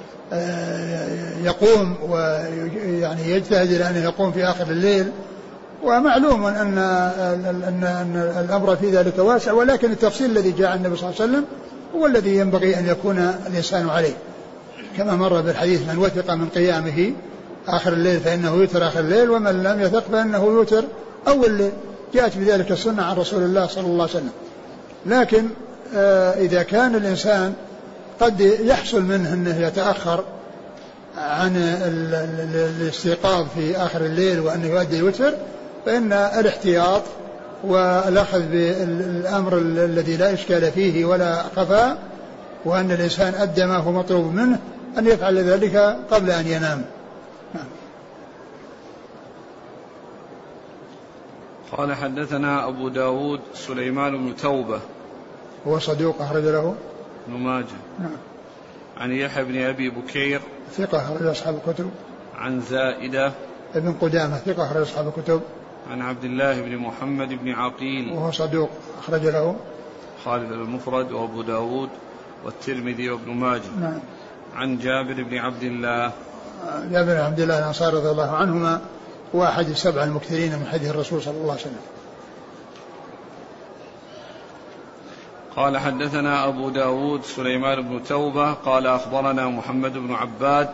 يقوم 1.44 1.96
ويعني 2.08 3.30
يجتهد 3.30 3.72
إلى 3.72 3.88
أن 3.88 3.96
يقوم 3.96 4.32
في 4.32 4.44
آخر 4.44 4.66
الليل. 4.66 5.06
ومعلوم 5.84 6.46
أن 6.46 6.78
أن 6.78 7.84
أن 7.84 8.44
الأمر 8.44 8.76
في 8.76 8.90
ذلك 8.90 9.18
واسع 9.18 9.52
ولكن 9.52 9.90
التفصيل 9.90 10.30
الذي 10.30 10.50
جاء 10.50 10.70
عن 10.70 10.78
النبي 10.78 10.96
صلى 10.96 11.10
الله 11.10 11.20
عليه 11.20 11.32
وسلم 11.32 11.44
هو 11.96 12.06
الذي 12.06 12.36
ينبغي 12.36 12.78
أن 12.78 12.86
يكون 12.86 13.18
الإنسان 13.46 13.88
عليه. 13.88 14.14
كما 14.96 15.16
مر 15.16 15.40
بالحديث 15.40 15.80
من 15.88 15.98
وثق 15.98 16.34
من 16.34 16.48
قيامه 16.48 17.12
آخر 17.68 17.92
الليل 17.92 18.20
فإنه 18.20 18.54
يوتر 18.54 18.88
آخر 18.88 19.00
الليل 19.00 19.30
ومن 19.30 19.62
لم 19.62 19.80
يثق 19.80 20.04
فإنه 20.12 20.44
يوتر 20.44 20.84
أول 21.28 21.46
الليل 21.46 21.72
جاءت 22.14 22.36
بذلك 22.36 22.70
السنة 22.72 23.02
عن 23.02 23.16
رسول 23.16 23.42
الله 23.42 23.66
صلى 23.66 23.86
الله 23.86 24.02
عليه 24.02 24.12
وسلم 24.14 24.32
لكن 25.06 25.48
آه 25.94 26.34
إذا 26.34 26.62
كان 26.62 26.94
الإنسان 26.94 27.54
قد 28.20 28.40
يحصل 28.40 29.02
منه 29.02 29.32
أنه 29.32 29.66
يتأخر 29.66 30.24
عن 31.16 31.56
الاستيقاظ 32.54 33.46
في 33.54 33.76
آخر 33.76 34.00
الليل 34.00 34.40
وأنه 34.40 34.66
يؤدي 34.66 34.98
الوتر 34.98 35.34
فإن 35.86 36.12
الاحتياط 36.12 37.02
والأخذ 37.64 38.40
بالأمر 38.40 39.58
الذي 39.58 40.16
لا 40.16 40.32
إشكال 40.32 40.72
فيه 40.72 41.04
ولا 41.04 41.42
خفاء 41.56 41.98
وأن 42.64 42.90
الإنسان 42.90 43.34
أدى 43.34 43.66
ما 43.66 43.76
هو 43.76 43.92
مطلوب 43.92 44.34
منه 44.34 44.58
أن 44.98 45.06
يفعل 45.06 45.38
ذلك 45.38 45.96
قبل 46.10 46.30
أن 46.30 46.46
ينام 46.46 46.82
نعم. 47.54 47.64
قال 51.76 51.94
حدثنا 51.94 52.68
أبو 52.68 52.88
داود 52.88 53.40
سليمان 53.54 54.26
بن 54.26 54.36
توبة. 54.36 54.80
هو 55.66 55.78
صدوق 55.78 56.22
أخرج 56.22 56.44
له؟ 56.44 56.74
ابن 57.28 57.38
ماجه. 57.38 57.66
نعم. 57.98 58.16
عن 58.96 59.12
يحيى 59.12 59.44
بن 59.44 59.62
أبي 59.62 59.90
بكير. 59.90 60.40
ثقة 60.72 60.98
أخرج 60.98 61.26
أصحاب 61.26 61.60
الكتب. 61.66 61.90
عن 62.38 62.60
زائدة. 62.60 63.32
ابن 63.74 63.92
قدامة 63.92 64.36
ثقة 64.36 64.66
أخرج 64.66 64.82
أصحاب 64.82 65.12
الكتب. 65.16 65.40
عن 65.90 66.02
عبد 66.02 66.24
الله 66.24 66.60
بن 66.60 66.76
محمد 66.76 67.28
بن 67.28 67.52
عقيل. 67.52 68.12
وهو 68.12 68.30
صدوق 68.30 68.70
أخرج 68.98 69.26
له. 69.26 69.56
خالد 70.24 70.52
المفرد 70.52 71.12
وأبو 71.12 71.42
داود 71.42 71.88
والترمذي 72.44 73.10
وابن 73.10 73.30
ماجه. 73.32 73.62
نعم. 73.80 73.98
عن 74.54 74.78
جابر 74.78 75.22
بن 75.22 75.38
عبد 75.38 75.62
الله. 75.62 76.12
جابر 76.90 77.14
بن 77.14 77.20
عبد 77.20 77.40
الله 77.40 77.58
الأنصاري 77.58 77.96
رضي 77.96 78.10
الله 78.10 78.30
عنهما. 78.30 78.80
هو 79.34 79.44
أحد 79.44 79.68
السبع 79.68 80.04
المكثرين 80.04 80.58
من 80.58 80.66
حديث 80.72 80.90
الرسول 80.90 81.22
صلى 81.22 81.34
الله 81.34 81.52
عليه 81.52 81.60
وسلم. 81.60 81.80
قال 85.56 85.78
حدثنا 85.78 86.48
أبو 86.48 86.70
داود 86.70 87.24
سليمان 87.24 87.82
بن 87.82 88.04
توبة 88.04 88.52
قال 88.52 88.86
أخبرنا 88.86 89.48
محمد 89.48 89.92
بن 89.92 90.14
عباد 90.14 90.70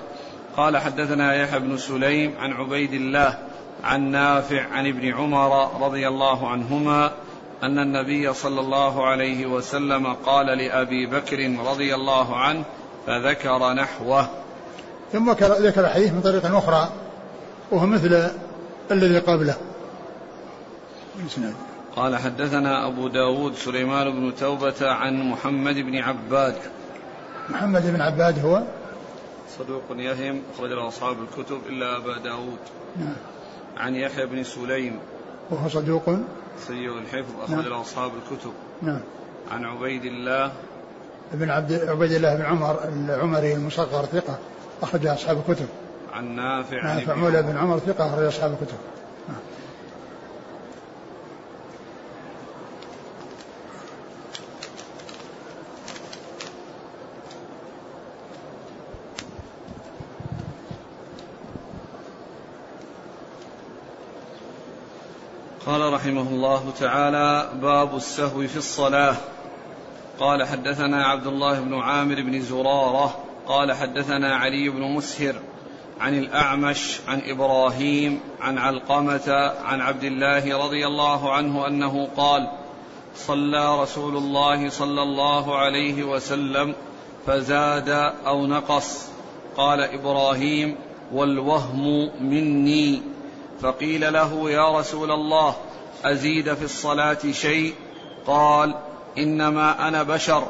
قال 0.57 0.77
حدثنا 0.77 1.35
يحيى 1.35 1.59
بن 1.59 1.77
سليم 1.77 2.35
عن 2.41 2.53
عبيد 2.53 2.93
الله 2.93 3.39
عن 3.85 4.11
نافع 4.11 4.63
عن 4.63 4.87
ابن 4.87 5.15
عمر 5.15 5.83
رضي 5.87 6.09
الله 6.09 6.49
عنهما 6.49 7.13
أن 7.63 7.79
النبي 7.79 8.35
صلى 8.35 8.61
الله 8.61 9.07
عليه 9.07 9.47
وسلم 9.47 10.07
قال 10.15 10.47
لأبي 10.47 11.07
بكر 11.07 11.57
رضي 11.67 11.95
الله 11.95 12.37
عنه 12.37 12.65
فذكر 13.07 13.73
نحوه. 13.73 14.29
ثم 15.13 15.31
ذكر 15.41 15.81
الحديث 15.81 16.13
من 16.13 16.21
طريق 16.21 16.57
أخرى 16.57 16.89
وهو 17.71 17.87
مثل 17.87 18.31
الذي 18.91 19.19
قبله. 19.19 19.57
قال 21.97 22.17
حدثنا 22.17 22.87
أبو 22.87 23.09
داود 23.09 23.55
سليمان 23.55 24.11
بن 24.11 24.35
توبة 24.35 24.91
عن 24.91 25.23
محمد 25.31 25.75
بن 25.75 25.97
عباد. 25.97 26.55
محمد 27.49 27.93
بن 27.93 28.01
عباد 28.01 28.45
هو؟ 28.45 28.63
صدوق 29.59 29.83
يهم 29.91 30.43
أخرج 30.55 30.71
له 30.71 30.89
أصحاب 30.89 31.17
الكتب 31.23 31.61
إلا 31.69 31.97
أبا 31.97 32.19
داود. 32.19 32.59
نعم. 32.97 33.17
عن 33.77 33.95
يحيى 33.95 34.27
بن 34.27 34.45
سليم. 34.45 34.99
وهو 35.51 35.69
صدوق؟ 35.69 36.05
سيء 36.67 36.99
الحفظ 36.99 37.41
أخرج 37.43 37.57
نعم. 37.57 37.69
له 37.69 37.81
أصحاب 37.81 38.11
الكتب. 38.11 38.53
نعم. 38.83 39.01
عن 39.51 39.65
عبيد 39.65 40.05
الله. 40.05 40.53
ابن 41.33 41.51
عبد 41.51 41.73
عبيد 41.73 42.13
الله 42.13 42.35
بن 42.35 42.43
عمر 42.43 42.85
العمري 42.85 43.53
المصغر 43.53 44.05
ثقة 44.05 44.39
أخرج 44.83 45.07
أصحاب 45.07 45.43
الكتب. 45.49 45.67
عن 46.19 46.37
نافع 46.37 46.81
عن 46.81 46.97
نافع 46.97 47.15
مولى 47.15 47.43
بن 47.43 47.57
عمر 47.57 47.79
ثقة 47.79 48.07
أخرج 48.07 48.25
أصحاب 48.25 48.53
الكتب. 48.53 48.77
قال 65.67 65.93
رحمه 65.93 66.23
الله 66.23 66.73
تعالى 66.81 67.51
باب 67.61 67.97
السهو 67.97 68.47
في 68.47 68.57
الصلاة. 68.57 69.17
قال 70.19 70.47
حدثنا 70.47 71.07
عبد 71.07 71.27
الله 71.27 71.61
بن 71.61 71.75
عامر 71.75 72.15
بن 72.15 72.41
زرارة. 72.41 73.25
قال 73.47 73.73
حدثنا 73.73 74.37
علي 74.37 74.69
بن 74.69 74.83
مسهر. 74.83 75.35
عن 76.01 76.19
الأعمش 76.19 77.01
عن 77.09 77.23
إبراهيم 77.27 78.21
عن 78.41 78.59
علقمة 78.59 79.53
عن 79.65 79.81
عبد 79.81 80.05
الله 80.05 80.65
رضي 80.65 80.87
الله 80.87 81.33
عنه 81.33 81.67
أنه 81.67 82.09
قال 82.17 82.51
صلى 83.17 83.83
رسول 83.83 84.17
الله 84.17 84.69
صلى 84.69 85.03
الله 85.03 85.59
عليه 85.59 86.05
وسلم 86.05 86.75
فزاد 87.27 87.89
أو 88.27 88.47
نقص. 88.47 89.09
قال 89.57 89.81
إبراهيم 89.81 90.77
والوهم 91.13 92.11
مني. 92.21 93.03
فقيل 93.61 94.13
له 94.13 94.51
يا 94.51 94.79
رسول 94.79 95.11
الله 95.11 95.57
أزيد 96.05 96.55
في 96.55 96.65
الصلاة 96.65 97.33
شيء؟ 97.33 97.75
قال 98.27 98.75
إنما 99.19 99.89
أنا 99.89 100.03
بشر 100.03 100.49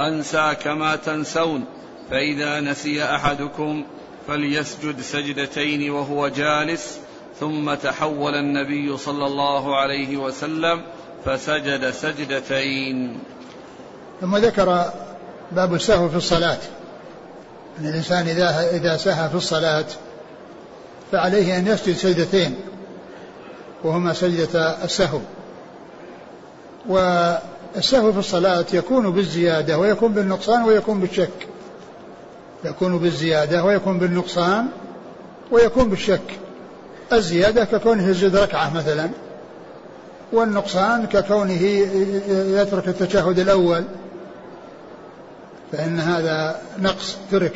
أنسى 0.00 0.54
كما 0.62 0.96
تنسون 0.96 1.64
فإذا 2.10 2.60
نسي 2.60 3.04
أحدكم 3.04 3.84
فليسجد 4.28 5.00
سجدتين 5.00 5.90
وهو 5.90 6.28
جالس 6.28 6.98
ثم 7.40 7.74
تحول 7.74 8.34
النبي 8.34 8.96
صلى 8.96 9.26
الله 9.26 9.76
عليه 9.76 10.16
وسلم 10.16 10.82
فسجد 11.24 11.90
سجدتين. 11.90 13.18
ثم 14.20 14.36
ذكر 14.36 14.90
باب 15.52 15.74
السهو 15.74 16.08
في 16.08 16.16
الصلاة. 16.16 16.58
أن 17.80 17.86
الإنسان 17.86 18.28
إذا 18.28 18.70
إذا 18.70 18.96
سهى 18.96 19.28
في 19.28 19.34
الصلاة 19.34 19.84
فعليه 21.12 21.58
أن 21.58 21.66
يسجد 21.66 21.96
سجدتين 21.96 22.56
وهما 23.84 24.12
سجدة 24.12 24.84
السهو. 24.84 25.20
والسهو 26.88 28.12
في 28.12 28.18
الصلاة 28.18 28.66
يكون 28.72 29.10
بالزيادة 29.10 29.78
ويكون 29.78 30.12
بالنقصان 30.12 30.62
ويكون 30.62 31.00
بالشك. 31.00 31.48
يكون 32.64 32.98
بالزيادة 32.98 33.64
ويكون 33.64 33.98
بالنقصان 33.98 34.66
ويكون 35.50 35.90
بالشك. 35.90 36.38
الزيادة 37.12 37.64
ككونه 37.64 38.08
يزيد 38.08 38.36
ركعة 38.36 38.74
مثلا 38.74 39.08
والنقصان 40.32 41.06
ككونه 41.06 41.62
يترك 42.60 42.88
التشهد 42.88 43.38
الأول. 43.38 43.84
فإن 45.72 46.00
هذا 46.00 46.60
نقص 46.78 47.16
ترك 47.30 47.52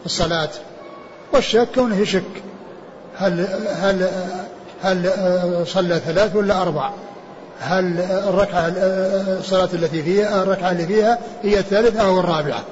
في 0.00 0.06
الصلاة. 0.06 0.50
والشك 1.32 1.68
كونه 1.74 1.96
يشك. 1.96 2.42
هل 3.16 3.40
هل 3.68 4.08
هل 4.82 5.10
صلى 5.66 5.98
ثلاث 5.98 6.36
ولا 6.36 6.62
أربع؟ 6.62 6.90
هل 7.60 8.00
الركعة 8.00 8.72
الصلاة 9.38 9.68
التي 9.74 10.02
فيها 10.02 10.42
الركعة 10.42 10.70
اللي 10.70 10.86
فيها 10.86 11.18
هي 11.42 11.58
الثالثة 11.58 12.00
أو 12.00 12.20
الرابعة؟ 12.20 12.64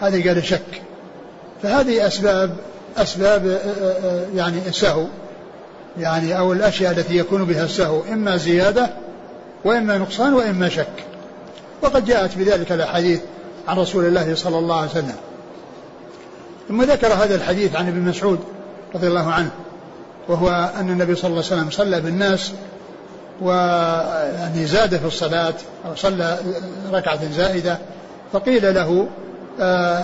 هذه 0.00 0.28
قال 0.28 0.44
شك. 0.44 0.82
فهذه 1.62 2.06
أسباب 2.06 2.56
أسباب 2.96 3.60
يعني 4.34 4.58
السهو 4.68 5.04
يعني 5.98 6.38
أو 6.38 6.52
الأشياء 6.52 6.92
التي 6.92 7.16
يكون 7.16 7.44
بها 7.44 7.64
السهو 7.64 8.02
إما 8.12 8.36
زيادة 8.36 8.90
وإما 9.64 9.98
نقصان 9.98 10.34
وإما 10.34 10.68
شك. 10.68 10.86
وقد 11.82 12.04
جاءت 12.04 12.38
بذلك 12.38 12.72
الأحاديث 12.72 13.20
عن 13.68 13.78
رسول 13.78 14.04
الله 14.04 14.34
صلى 14.34 14.58
الله 14.58 14.80
عليه 14.80 14.90
وسلم. 14.90 15.16
ثم 16.68 16.82
ذكر 16.82 17.06
هذا 17.06 17.34
الحديث 17.34 17.76
عن 17.76 17.88
ابن 17.88 18.00
مسعود 18.00 18.38
رضي 18.94 19.06
الله 19.06 19.32
عنه 19.32 19.50
وهو 20.28 20.70
أن 20.80 20.90
النبي 20.90 21.14
صلى 21.14 21.30
الله 21.30 21.44
عليه 21.44 21.54
وسلم 21.56 21.70
صلى 21.70 22.00
بالناس 22.00 22.52
ويعني 23.40 24.66
زاد 24.66 24.96
في 24.96 25.06
الصلاة 25.06 25.54
أو 25.86 25.94
صلى 25.94 26.38
ركعة 26.92 27.32
زائدة 27.32 27.78
فقيل 28.32 28.74
له 28.74 29.08
آه، 29.60 29.98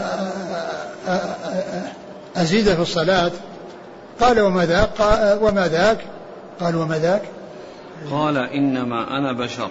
آه، 1.09 1.11
آه، 1.11 1.85
أزيد 2.37 2.65
في 2.65 2.83
الصلاة؟ 2.83 3.31
قال 4.21 4.41
وما 4.41 4.67
ذاك؟ 4.67 4.91
وما 5.41 5.69
ذاك؟ 5.69 5.99
قال 6.61 6.77
وما 6.77 6.99
ذاك؟ 6.99 7.23
قال 8.11 8.37
إنما 8.37 9.19
أنا 9.19 9.33
بشر. 9.33 9.71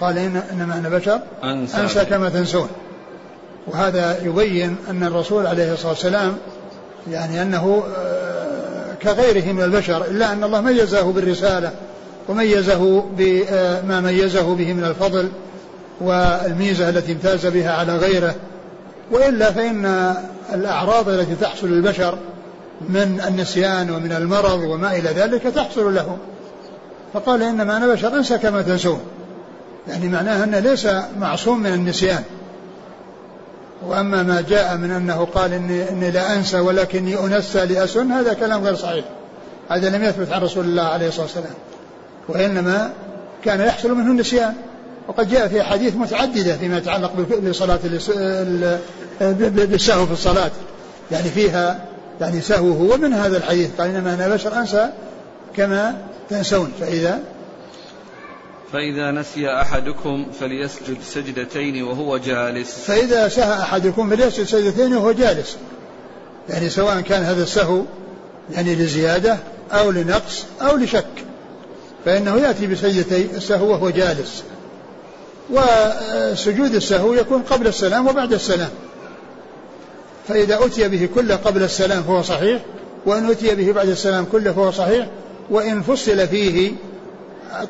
قال 0.00 0.18
إنما 0.18 0.78
أنا 0.78 0.88
بشر؟ 0.88 1.20
أنسى, 1.44 1.80
أنسى 1.80 2.04
كما 2.04 2.28
تنسون. 2.28 2.68
وهذا 3.66 4.24
يبين 4.24 4.76
أن 4.90 5.04
الرسول 5.04 5.46
عليه 5.46 5.72
الصلاة 5.72 5.90
والسلام 5.90 6.36
يعني 7.10 7.42
أنه 7.42 7.82
كغيره 9.02 9.52
من 9.52 9.62
البشر 9.62 10.04
إلا 10.04 10.32
أن 10.32 10.44
الله 10.44 10.60
ميزه 10.60 11.12
بالرسالة 11.12 11.70
وميزه 12.28 13.04
بما 13.16 14.00
ميزه 14.00 14.54
به 14.54 14.72
من 14.72 14.84
الفضل 14.84 15.28
والميزة 16.00 16.88
التي 16.88 17.12
امتاز 17.12 17.46
بها 17.46 17.72
على 17.72 17.96
غيره. 17.96 18.34
وإلا 19.10 19.52
فإن 19.52 20.14
الأعراض 20.54 21.08
التي 21.08 21.34
تحصل 21.34 21.68
للبشر 21.68 22.18
من 22.88 23.22
النسيان 23.28 23.90
ومن 23.90 24.12
المرض 24.12 24.60
وما 24.60 24.96
إلى 24.96 25.08
ذلك 25.08 25.42
تحصل 25.42 25.94
لهم. 25.94 26.18
فقال 27.12 27.42
إنما 27.42 27.76
أنا 27.76 27.86
بشر 27.86 28.16
أنسى 28.16 28.38
كما 28.38 28.62
تنسون. 28.62 29.00
يعني 29.88 30.08
معناها 30.08 30.44
أنه 30.44 30.58
ليس 30.58 30.88
معصوم 31.20 31.60
من 31.60 31.72
النسيان. 31.72 32.22
وأما 33.86 34.22
ما 34.22 34.40
جاء 34.48 34.76
من 34.76 34.90
أنه 34.90 35.24
قال 35.34 35.52
إني, 35.52 35.88
إني 35.88 36.10
لا 36.10 36.36
أنسى 36.36 36.60
ولكني 36.60 37.18
أنسى 37.18 37.66
لأسن 37.66 38.12
هذا 38.12 38.32
كلام 38.32 38.64
غير 38.64 38.74
صحيح. 38.74 39.04
هذا 39.70 39.90
لم 39.90 40.04
يثبت 40.04 40.32
عن 40.32 40.42
رسول 40.42 40.64
الله 40.64 40.82
عليه 40.82 41.08
الصلاة 41.08 41.26
والسلام. 41.26 41.54
وإنما 42.28 42.92
كان 43.44 43.60
يحصل 43.60 43.94
منه 43.94 44.10
النسيان. 44.10 44.54
وقد 45.08 45.30
جاء 45.30 45.48
في 45.48 45.60
أحاديث 45.60 45.94
متعددة 45.94 46.56
فيما 46.56 46.78
يتعلق 46.78 47.12
بصلاة 47.48 47.78
بالسهو 49.20 50.06
في 50.06 50.12
الصلاة. 50.12 50.50
يعني 51.10 51.28
فيها 51.28 51.84
يعني 52.20 52.40
سهوه 52.40 52.94
ومن 52.94 53.12
هذا 53.12 53.36
الحديث 53.36 53.70
قال 53.78 53.88
إنما 53.88 54.14
أنا 54.14 54.28
بشر 54.28 54.58
أنسى 54.58 54.90
كما 55.56 55.98
تنسون. 56.30 56.72
فإذا؟ 56.80 57.20
فإذا 58.72 59.10
نسي 59.10 59.48
أحدكم 59.60 60.26
فليسجد 60.40 60.96
سجدتين 61.14 61.82
وهو 61.82 62.16
جالس. 62.16 62.70
فإذا 62.86 63.28
سهى 63.28 63.62
أحدكم 63.62 64.10
فليسجد 64.10 64.44
سجدتين 64.46 64.96
وهو 64.96 65.12
جالس. 65.12 65.56
يعني 66.48 66.68
سواء 66.68 67.00
كان 67.00 67.22
هذا 67.22 67.42
السهو 67.42 67.82
يعني 68.54 68.74
لزيادة 68.74 69.36
أو 69.72 69.90
لنقص 69.90 70.44
أو 70.62 70.76
لشك. 70.76 71.04
فإنه 72.04 72.36
يأتي 72.36 72.66
بسجدتي 72.66 73.28
السهو 73.36 73.70
وهو 73.70 73.90
جالس. 73.90 74.42
وسجود 75.50 76.74
السهو 76.74 77.14
يكون 77.14 77.42
قبل 77.42 77.66
السلام 77.66 78.06
وبعد 78.06 78.32
السلام. 78.32 78.70
فإذا 80.30 80.58
أتي 80.66 80.88
به 80.88 81.08
كله 81.14 81.36
قبل 81.36 81.62
السلام 81.62 82.02
فهو 82.02 82.22
صحيح 82.22 82.62
وإن 83.06 83.30
أتي 83.30 83.54
به 83.54 83.72
بعد 83.72 83.88
السلام 83.88 84.26
كله 84.32 84.52
فهو 84.52 84.70
صحيح 84.70 85.06
وإن 85.50 85.82
فصل 85.82 86.26
فيه 86.26 86.72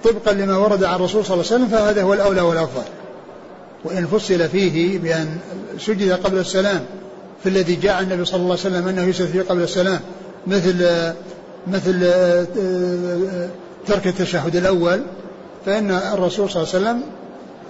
طبقا 0.04 0.32
لما 0.32 0.56
ورد 0.56 0.84
عن 0.84 0.94
الرسول 0.94 1.24
صلى 1.24 1.34
الله 1.34 1.46
عليه 1.52 1.64
وسلم 1.64 1.68
فهذا 1.68 2.02
هو 2.02 2.14
الأولى 2.14 2.40
والأفضل. 2.40 2.82
وإن 3.84 4.06
فصل 4.06 4.48
فيه 4.48 4.98
بأن 4.98 5.38
سجد 5.78 6.12
قبل 6.12 6.38
السلام 6.38 6.80
في 7.42 7.48
الذي 7.48 7.74
جاء 7.74 8.00
النبي 8.00 8.24
صلى 8.24 8.36
الله 8.36 8.50
عليه 8.50 8.60
وسلم 8.60 8.88
أنه 8.88 9.02
يسجد 9.02 9.26
فيه 9.26 9.42
قبل 9.42 9.62
السلام 9.62 10.00
مثل 10.46 10.86
مثل 11.66 12.00
ترك 13.86 14.06
التشهد 14.06 14.56
الأول 14.56 15.02
فإن 15.66 15.90
الرسول 15.90 16.50
صلى 16.50 16.62
الله 16.62 16.74
عليه 16.74 16.84
وسلم 16.84 17.02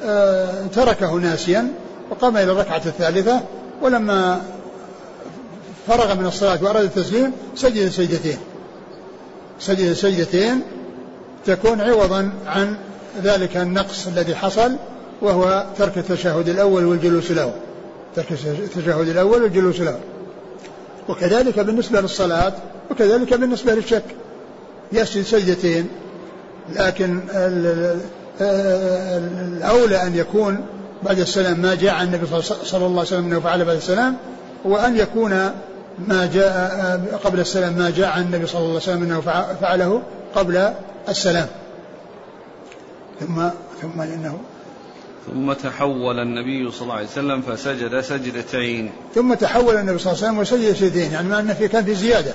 آه، 0.04 0.66
تركه 0.74 1.14
ناسيا 1.14 1.68
وقام 2.10 2.36
إلى 2.36 2.52
الركعة 2.52 2.82
الثالثة 2.86 3.40
ولما 3.82 4.40
فرغ 5.86 6.14
من 6.14 6.26
الصلاة 6.26 6.58
وأراد 6.62 6.84
التسليم 6.84 7.32
سجد 7.56 7.88
سجدتين. 7.88 8.38
سجد 9.60 9.92
سجدتين 9.92 10.62
تكون 11.46 11.80
عوضا 11.80 12.32
عن 12.46 12.76
ذلك 13.22 13.56
النقص 13.56 14.06
الذي 14.06 14.34
حصل 14.34 14.76
وهو 15.22 15.66
ترك 15.78 15.98
التشهد 15.98 16.48
الأول 16.48 16.84
والجلوس 16.84 17.30
له 17.30 17.52
ترك 18.16 18.32
التشهد 18.32 19.08
الأول 19.08 19.42
والجلوس 19.42 19.80
له 19.80 20.00
وكذلك 21.08 21.58
بالنسبة 21.58 22.00
للصلاة 22.00 22.52
وكذلك 22.90 23.34
بالنسبة 23.34 23.74
للشك. 23.74 24.04
يسجد 24.92 25.22
سجدتين 25.22 25.88
لكن 26.72 27.20
الأولى 28.40 30.02
أن 30.02 30.16
يكون 30.16 30.66
بعد 31.02 31.18
السلام 31.18 31.60
ما 31.60 31.74
جاء 31.74 31.94
عن 31.94 32.06
النبي 32.06 32.26
صلى 32.42 32.86
الله 32.86 32.98
عليه 32.98 33.00
وسلم 33.00 33.24
أنه 33.24 33.40
فعل 33.40 33.64
بعد 33.64 33.76
السلام 33.76 34.16
وأن 34.64 34.96
يكون 34.96 35.50
ما 36.08 36.26
جاء 36.34 37.20
قبل 37.24 37.40
السلام 37.40 37.72
ما 37.72 37.90
جاء 37.90 38.08
عن 38.08 38.22
النبي 38.22 38.46
صلى 38.46 38.58
الله 38.58 38.68
عليه 38.68 38.76
وسلم 38.76 39.02
أنه 39.02 39.20
فعله 39.60 40.02
قبل 40.34 40.72
السلام. 41.08 41.46
ثم 43.20 43.48
ثم 43.82 44.00
إنه 44.00 44.38
ثم 45.26 45.52
تحول 45.52 46.18
النبي 46.18 46.70
صلى 46.70 46.82
الله 46.82 46.94
عليه 46.94 47.06
وسلم 47.06 47.42
فسجد 47.42 48.00
سجدتين. 48.00 48.90
ثم 49.14 49.34
تحول 49.34 49.76
النبي 49.76 49.98
صلى 49.98 50.12
الله 50.12 50.24
عليه 50.24 50.38
وسلم 50.38 50.38
وسجد 50.38 50.74
سجدتين 50.74 51.12
يعني 51.12 51.28
ما 51.28 51.40
أن 51.40 51.54
في 51.54 51.68
كان 51.68 51.84
في 51.84 51.94
زيادة. 51.94 52.32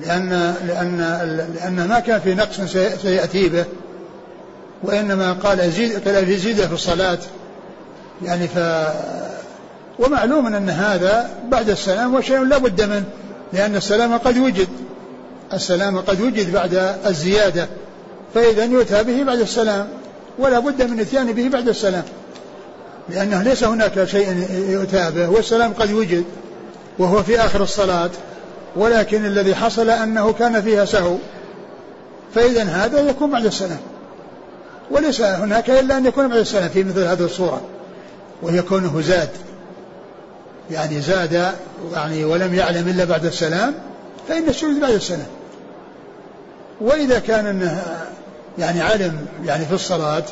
لأن 0.00 0.54
لأن 0.66 0.98
لأن 1.54 1.88
ما 1.88 2.00
كان 2.00 2.20
في 2.20 2.34
نقص 2.34 2.60
سيأتي 3.02 3.48
به. 3.48 3.64
وإنما 4.82 5.32
قال 5.32 5.72
زيد 5.72 6.08
قال 6.08 6.26
في 6.26 6.36
زيادة 6.36 6.66
في 6.66 6.74
الصلاة. 6.74 7.18
يعني 8.22 8.48
ف 8.48 8.58
ومعلوم 9.98 10.46
أن 10.46 10.70
هذا 10.70 11.30
بعد 11.48 11.70
السلام 11.70 12.14
وشيء 12.14 12.44
لا 12.44 12.58
بد 12.58 12.82
منه 12.82 13.04
لأن 13.52 13.76
السلام 13.76 14.18
قد 14.18 14.38
وجد. 14.38 14.68
السلام 15.52 15.98
قد 15.98 16.20
وجد 16.20 16.52
بعد 16.52 16.96
الزيادة. 17.06 17.68
فإذا 18.34 18.64
يؤتى 18.64 19.02
به 19.02 19.22
بعد 19.22 19.40
السلام 19.40 19.88
ولا 20.38 20.58
بد 20.58 20.82
من 20.82 21.00
إتيان 21.00 21.32
به 21.32 21.48
بعد 21.48 21.68
السلام. 21.68 22.04
لأنه 23.08 23.42
ليس 23.42 23.64
هناك 23.64 24.04
شيء 24.04 24.46
يؤتى 24.68 25.10
به 25.10 25.28
والسلام 25.28 25.72
قد 25.72 25.92
وجد 25.92 26.24
وهو 26.98 27.22
في 27.22 27.40
آخر 27.40 27.62
الصلاة. 27.62 28.10
ولكن 28.76 29.26
الذي 29.26 29.54
حصل 29.54 29.90
أنه 29.90 30.32
كان 30.32 30.62
فيها 30.62 30.84
سهو. 30.84 31.16
فإذا 32.34 32.62
هذا 32.62 33.00
يكون 33.00 33.30
بعد 33.30 33.46
السلام. 33.46 33.80
وليس 34.90 35.20
هناك 35.20 35.70
إلا 35.70 35.98
أن 35.98 36.06
يكون 36.06 36.28
بعد 36.28 36.38
السلام 36.38 36.68
في 36.68 36.84
مثل 36.84 37.04
هذه 37.04 37.24
الصورة 37.24 37.60
وهي 38.42 38.62
كونه 38.62 39.00
زاد 39.00 39.28
يعني 40.72 41.00
زاد 41.00 41.52
يعني 41.92 42.24
ولم 42.24 42.54
يعلم 42.54 42.88
إلا 42.88 43.04
بعد 43.04 43.24
السلام 43.24 43.74
فإن 44.28 44.48
السجود 44.48 44.80
بعد 44.80 44.92
السلام. 44.92 45.26
وإذا 46.80 47.18
كان 47.18 47.46
أنه 47.46 47.82
يعني 48.58 48.82
علم 48.82 49.26
يعني 49.44 49.64
في 49.66 49.72
الصلاة 49.72 50.22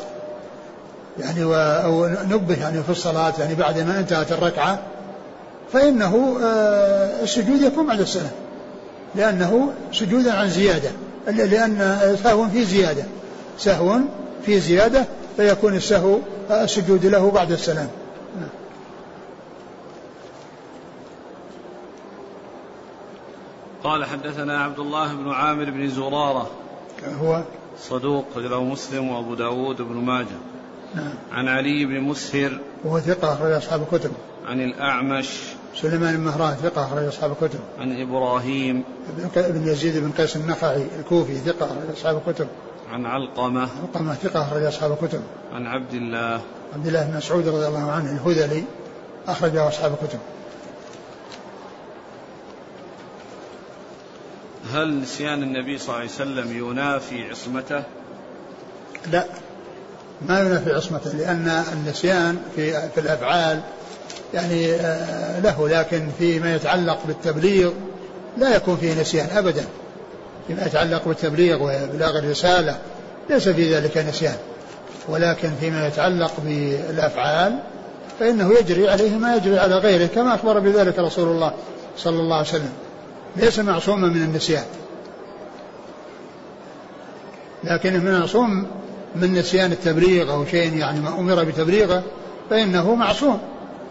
يعني 1.19 1.43
أو 1.83 2.07
نبه 2.07 2.55
يعني 2.61 2.83
في 2.83 2.89
الصلاة 2.89 3.33
يعني 3.39 3.55
بعد 3.55 3.79
ما 3.79 3.99
انتهت 3.99 4.31
الركعة 4.31 4.79
فإنه 5.73 6.37
آه، 6.43 7.23
السجود 7.23 7.61
يكون 7.61 7.87
بعد 7.87 7.99
السلام. 7.99 8.31
لأنه 9.15 9.73
سجود 9.93 10.27
عن 10.27 10.49
زيادة. 10.49 10.89
لأن 11.27 11.99
سهو 12.23 12.47
في 12.47 12.65
زيادة. 12.65 13.03
سهو 13.57 13.99
في 14.45 14.59
زيادة 14.59 15.05
فيكون 15.37 15.75
السهو 15.75 16.17
السجود 16.51 17.05
له 17.05 17.31
بعد 17.31 17.51
السلام. 17.51 17.87
قال 23.83 24.05
حدثنا 24.05 24.63
عبد 24.63 24.79
الله 24.79 25.13
بن 25.13 25.31
عامر 25.31 25.69
بن 25.69 25.89
زرارة. 25.89 26.49
هو 27.21 27.43
صدوق 27.79 28.25
رجله 28.35 28.63
مسلم 28.63 29.09
وأبو 29.09 29.35
داود 29.35 29.81
بن 29.81 29.95
ماجه. 29.95 30.27
نعم. 30.95 31.13
عن 31.31 31.47
علي 31.47 31.85
بن 31.85 32.01
مسهر. 32.01 32.59
وهو 32.83 32.99
ثقة 32.99 33.33
أخرج 33.33 33.51
أصحاب 33.51 33.81
الكتب. 33.81 34.11
عن 34.47 34.61
الأعمش. 34.61 35.39
سليمان 35.75 36.17
بن 36.17 36.23
مهران 36.23 36.53
ثقة 36.53 36.85
أخرج 36.85 37.03
أصحاب 37.03 37.31
الكتب. 37.31 37.59
عن 37.79 38.01
إبراهيم. 38.01 38.83
بن 39.35 39.67
يزيد 39.67 39.97
بن 39.97 40.11
قيس 40.11 40.35
النخعي 40.35 40.87
الكوفي 40.99 41.35
ثقة 41.35 41.65
أخرج 41.65 41.95
أصحاب 41.97 42.21
الكتب. 42.27 42.47
عن 42.93 43.05
علقمة. 43.05 43.69
علقمة 43.81 44.13
ثقة 44.13 44.41
أخرج 44.41 44.63
أصحاب 44.63 44.91
الكتب. 44.91 45.21
عن 45.53 45.67
عبد 45.67 45.93
الله. 45.93 46.41
عبد 46.73 46.87
الله 46.87 47.03
بن 47.03 47.17
مسعود 47.17 47.47
رضي 47.47 47.67
الله 47.67 47.91
عنه 47.91 48.11
الهذلي 48.11 48.63
أخرجه 49.27 49.67
أصحاب 49.67 49.93
الكتب. 50.01 50.19
هل 54.73 55.01
نسيان 55.01 55.43
النبي 55.43 55.77
صلى 55.77 55.87
الله 55.87 55.97
عليه 55.97 56.09
وسلم 56.09 56.57
ينافي 56.57 57.29
عصمته؟ 57.29 57.83
لا. 59.11 59.25
ما 60.27 60.39
ينافي 60.39 60.71
عصمته 60.73 61.13
لأن 61.13 61.63
النسيان 61.73 62.37
في 62.55 62.71
في 62.71 62.99
الأفعال 62.99 63.59
يعني 64.33 64.71
آه، 64.73 65.39
له 65.39 65.69
لكن 65.69 66.07
فيما 66.19 66.55
يتعلق 66.55 66.99
بالتبليغ 67.07 67.71
لا 68.37 68.55
يكون 68.55 68.77
فيه 68.77 69.01
نسيان 69.01 69.27
أبدا. 69.37 69.65
فيما 70.47 70.65
يتعلق 70.65 71.07
بالتبليغ 71.07 71.63
وإبلاغ 71.63 72.17
الرسالة 72.17 72.77
ليس 73.29 73.49
في 73.49 73.75
ذلك 73.75 73.97
نسيان. 73.97 74.35
ولكن 75.07 75.51
فيما 75.59 75.87
يتعلق 75.87 76.31
بالأفعال 76.45 77.59
فإنه 78.19 78.53
يجري 78.59 78.89
عليه 78.89 79.17
ما 79.17 79.35
يجري 79.35 79.59
على 79.59 79.77
غيره 79.77 80.05
كما 80.05 80.35
أخبر 80.35 80.59
بذلك 80.59 80.99
رسول 80.99 81.27
الله 81.27 81.53
صلى 81.97 82.19
الله 82.19 82.35
عليه 82.35 82.47
وسلم. 82.47 82.71
ليس 83.35 83.59
معصوما 83.59 84.07
من 84.07 84.23
النسيان. 84.23 84.65
لكنه 87.63 88.19
معصوم 88.19 88.67
من 89.15 89.33
نسيان 89.33 89.71
التبليغ 89.71 90.33
أو 90.33 90.45
شيء 90.45 90.77
يعني 90.77 90.99
ما 90.99 91.09
أمر 91.09 91.43
بتبليغه 91.43 92.03
فإنه 92.49 92.95
معصوم. 92.95 93.39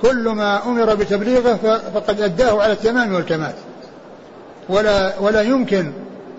كل 0.02 0.28
ما 0.28 0.66
أمر 0.66 0.94
بتبليغه 0.94 1.80
فقد 1.94 2.20
أداه 2.20 2.62
على 2.62 2.72
التمام 2.72 3.14
والكمال. 3.14 3.54
ولا 4.68 5.18
ولا 5.18 5.42
يمكن 5.42 5.92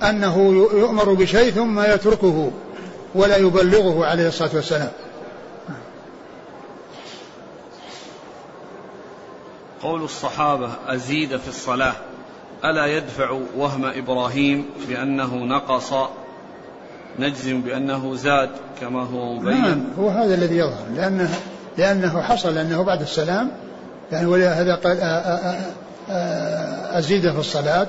أنه 0.03 0.37
يؤمر 0.53 1.13
بشيء 1.13 1.51
ثم 1.51 1.79
يتركه 1.79 2.51
ولا 3.15 3.37
يبلغه 3.37 4.05
عليه 4.05 4.27
الصلاة 4.27 4.49
والسلام. 4.55 4.91
قول 9.83 10.03
الصحابة 10.03 10.69
أزيد 10.87 11.37
في 11.37 11.47
الصلاة. 11.47 11.93
ألا 12.65 12.85
يدفع 12.85 13.39
وهم 13.57 13.85
إبراهيم 13.85 14.65
بأنه 14.89 15.35
نقص 15.35 15.93
نجزم 17.19 17.61
بأنه 17.61 18.15
زاد 18.15 18.49
كما 18.81 19.03
هو 19.03 19.33
مبين؟ 19.33 19.61
نعم 19.61 19.83
هو 19.99 20.09
هذا 20.09 20.33
الذي 20.33 20.57
يظهر 20.57 20.85
لأنه 20.95 21.29
لأنه 21.77 22.21
حصل 22.21 22.57
أنه 22.57 22.83
بعد 22.83 23.01
السلام 23.01 23.51
يعني 24.11 24.25
ولهذا 24.25 24.75
قال 24.75 24.97
أزيد 26.97 27.31
في 27.31 27.39
الصلاة. 27.39 27.87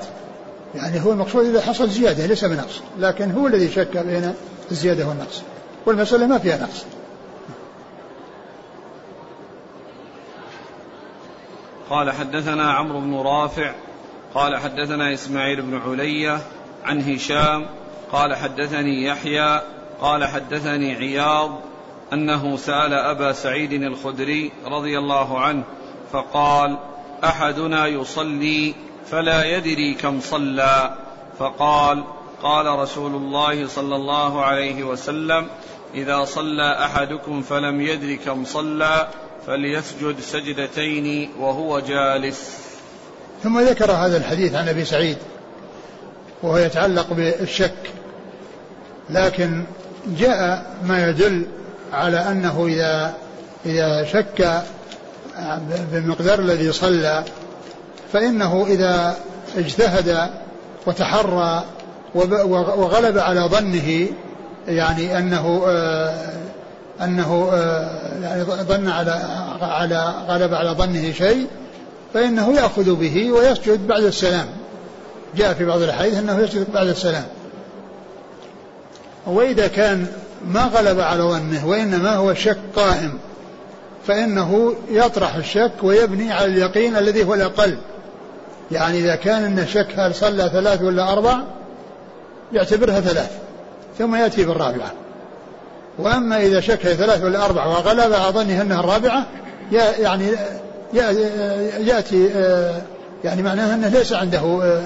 يعني 0.75 1.01
هو 1.05 1.13
المقصود 1.13 1.47
إذا 1.47 1.61
حصل 1.61 1.89
زيادة 1.89 2.27
ليس 2.27 2.45
بنقص 2.45 2.81
لكن 2.99 3.31
هو 3.31 3.47
الذي 3.47 3.71
شك 3.71 3.97
بين 3.97 4.35
الزيادة 4.71 5.09
والنقص 5.09 5.43
والمسألة 5.87 6.27
ما 6.27 6.39
فيها 6.39 6.57
نقص. 6.57 6.85
قال 11.91 12.11
حدثنا 12.11 12.73
عمرو 12.73 13.01
بن 13.01 13.15
رافع 13.15 13.73
قال 14.35 14.57
حدثنا 14.57 15.14
إسماعيل 15.14 15.62
بن 15.62 15.81
علية 15.87 16.40
عن 16.85 17.01
هشام 17.01 17.66
قال 18.12 18.35
حدثني 18.35 19.05
يحيى 19.05 19.61
قال 20.01 20.25
حدثني 20.25 20.95
عياض 20.95 21.61
أنه 22.12 22.57
سأل 22.57 22.95
أبا 22.95 23.33
سعيد 23.33 23.73
الخدري 23.73 24.53
رضي 24.66 24.99
الله 24.99 25.40
عنه 25.40 25.64
فقال 26.12 26.79
أحدنا 27.25 27.87
يصلي 27.87 28.75
فلا 29.07 29.45
يدري 29.57 29.95
كم 29.95 30.21
صلى. 30.21 30.95
فقال 31.38 32.05
قال 32.42 32.66
رسول 32.66 33.14
الله 33.14 33.66
صلى 33.66 33.97
الله 33.97 34.45
عليه 34.45 34.85
وسلم 34.85 35.47
إذا 35.95 36.25
صلى 36.25 36.85
أحدكم 36.85 37.42
فلم 37.42 37.81
يدر 37.81 38.14
كم 38.14 38.45
صلى 38.45 39.09
فليسجد 39.47 40.21
سجدتين 40.21 41.31
وهو 41.38 41.81
جالس. 41.81 42.62
ثم 43.42 43.61
ذكر 43.61 43.92
هذا 43.92 44.16
الحديث 44.16 44.55
عن 44.55 44.68
أبي 44.68 44.85
سعيد 44.85 45.16
وهو 46.42 46.57
يتعلق 46.57 47.12
بالشك 47.12 47.74
لكن 49.11 49.64
جاء 50.18 50.66
ما 50.85 51.09
يدل 51.09 51.46
على 51.92 52.16
أنه 52.16 52.66
إذا 52.66 53.14
إذا 53.66 54.05
شك 54.05 54.62
بالمقدار 55.92 56.38
الذي 56.38 56.72
صلى 56.72 57.24
فإنه 58.12 58.66
إذا 58.68 59.16
اجتهد 59.57 60.31
وتحرى 60.87 61.64
وغلب 62.55 63.18
على 63.18 63.40
ظنه 63.40 64.07
يعني 64.68 65.18
أنه 65.18 65.62
أنه 67.02 67.50
يعني 68.22 68.42
ظن 68.44 68.88
على 68.88 69.22
على 69.61 70.14
غلب 70.28 70.55
على 70.55 70.70
ظنه 70.70 71.12
شيء 71.12 71.46
فإنه 72.14 72.53
يأخذ 72.53 72.94
به 72.94 73.33
ويسجد 73.33 73.87
بعد 73.87 74.03
السلام. 74.03 74.46
جاء 75.37 75.55
في 75.55 75.64
بعض 75.64 75.83
الأحاديث 75.83 76.18
أنه 76.18 76.40
يسجد 76.40 76.72
بعد 76.72 76.87
السلام. 76.87 77.25
وإذا 79.27 79.66
كان 79.66 80.07
ما 80.46 80.61
غلب 80.61 81.01
على 81.01 81.22
ظنه 81.22 81.66
وإنما 81.66 82.14
هو 82.14 82.31
الشك 82.31 82.59
قائم 82.77 83.18
فإنه 84.07 84.75
يطرح 84.90 85.35
الشك 85.35 85.72
ويبني 85.83 86.33
على 86.33 86.46
اليقين 86.46 86.96
الذي 86.96 87.25
هو 87.25 87.35
الأقل. 87.35 87.79
يعني 88.70 88.98
إذا 88.98 89.14
كان 89.14 89.44
أن 89.44 89.59
الشك 89.59 89.88
هل 89.96 90.14
صلى 90.14 90.51
ثلاث 90.53 90.83
ولا 90.83 91.12
أربع 91.12 91.38
يعتبرها 92.53 93.01
ثلاث. 93.01 93.31
ثم 93.98 94.14
يأتي 94.14 94.44
بالرابعة. 94.44 94.92
وأما 95.98 96.40
إذا 96.40 96.61
شك 96.61 96.83
ثلاث 96.83 97.25
ولا 97.25 97.44
أربع 97.44 97.66
وغلب 97.66 98.12
على 98.12 98.33
ظنه 98.33 98.62
أنها 98.62 98.81
الرابعة 98.81 99.27
يعني 99.98 100.31
يأتي 100.92 102.31
آه، 102.37 102.83
يعني 103.24 103.42
معناه 103.42 103.74
أنه 103.74 103.88
ليس 103.88 104.12
عنده 104.12 104.38
آه، 104.38 104.83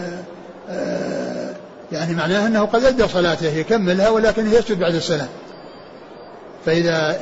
آه، 0.70 1.50
يعني 1.92 2.14
معناه 2.14 2.46
أنه 2.46 2.64
قد 2.64 2.84
أدى 2.84 3.08
صلاته 3.08 3.46
يكملها 3.46 4.08
ولكن 4.08 4.46
يسجد 4.46 4.78
بعد 4.78 4.94
السلام. 4.94 5.28
فإذا 6.66 7.18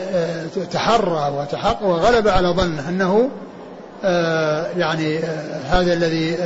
تحرى 0.72 1.32
وتحقق 1.36 1.82
وغلب 1.82 2.28
على 2.28 2.48
ظنه 2.48 2.88
أنه 2.88 3.30
يعني 4.76 5.18
هذا 5.70 5.92
الذي 5.92 6.36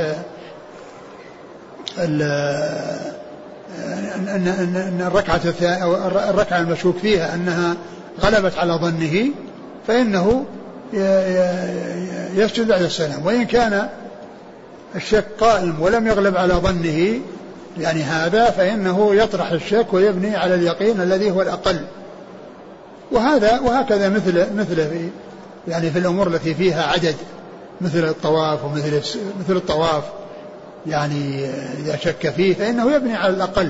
أن 1.97 2.21
الركعة 5.07 5.41
الركعة 6.29 6.59
المشكوك 6.59 6.97
فيها 6.97 7.35
أنها 7.35 7.75
غلبت 8.21 8.57
على 8.57 8.73
ظنه 8.73 9.25
فإنه 9.87 10.45
يسجد 12.35 12.67
بعد 12.67 12.81
السلام. 12.81 13.25
وإن 13.25 13.45
كان 13.45 13.89
الشك 14.95 15.25
قائم 15.39 15.81
ولم 15.81 16.07
يغلب 16.07 16.37
على 16.37 16.53
ظنه 16.53 17.19
يعني 17.79 18.03
هذا 18.03 18.49
فإنه 18.49 19.15
يطرح 19.15 19.51
الشك 19.51 19.93
ويبني 19.93 20.35
على 20.35 20.55
اليقين 20.55 21.01
الذي 21.01 21.31
هو 21.31 21.41
الأقل. 21.41 21.79
وهذا 23.11 23.59
وهكذا 23.59 24.09
مثل 24.09 24.55
مثل 24.55 24.75
في 24.75 25.09
يعني 25.67 25.91
في 25.91 25.99
الأمور 25.99 26.27
التي 26.27 26.53
فيها 26.53 26.83
عدد 26.83 27.15
مثل 27.81 28.03
الطواف 28.03 28.65
ومثل 28.65 29.01
مثل 29.39 29.55
الطواف. 29.55 30.03
يعني 30.87 31.45
إذا 31.79 31.95
شك 31.95 32.29
فيه 32.29 32.53
فإنه 32.53 32.91
يبني 32.91 33.15
على 33.15 33.33
الأقل. 33.33 33.69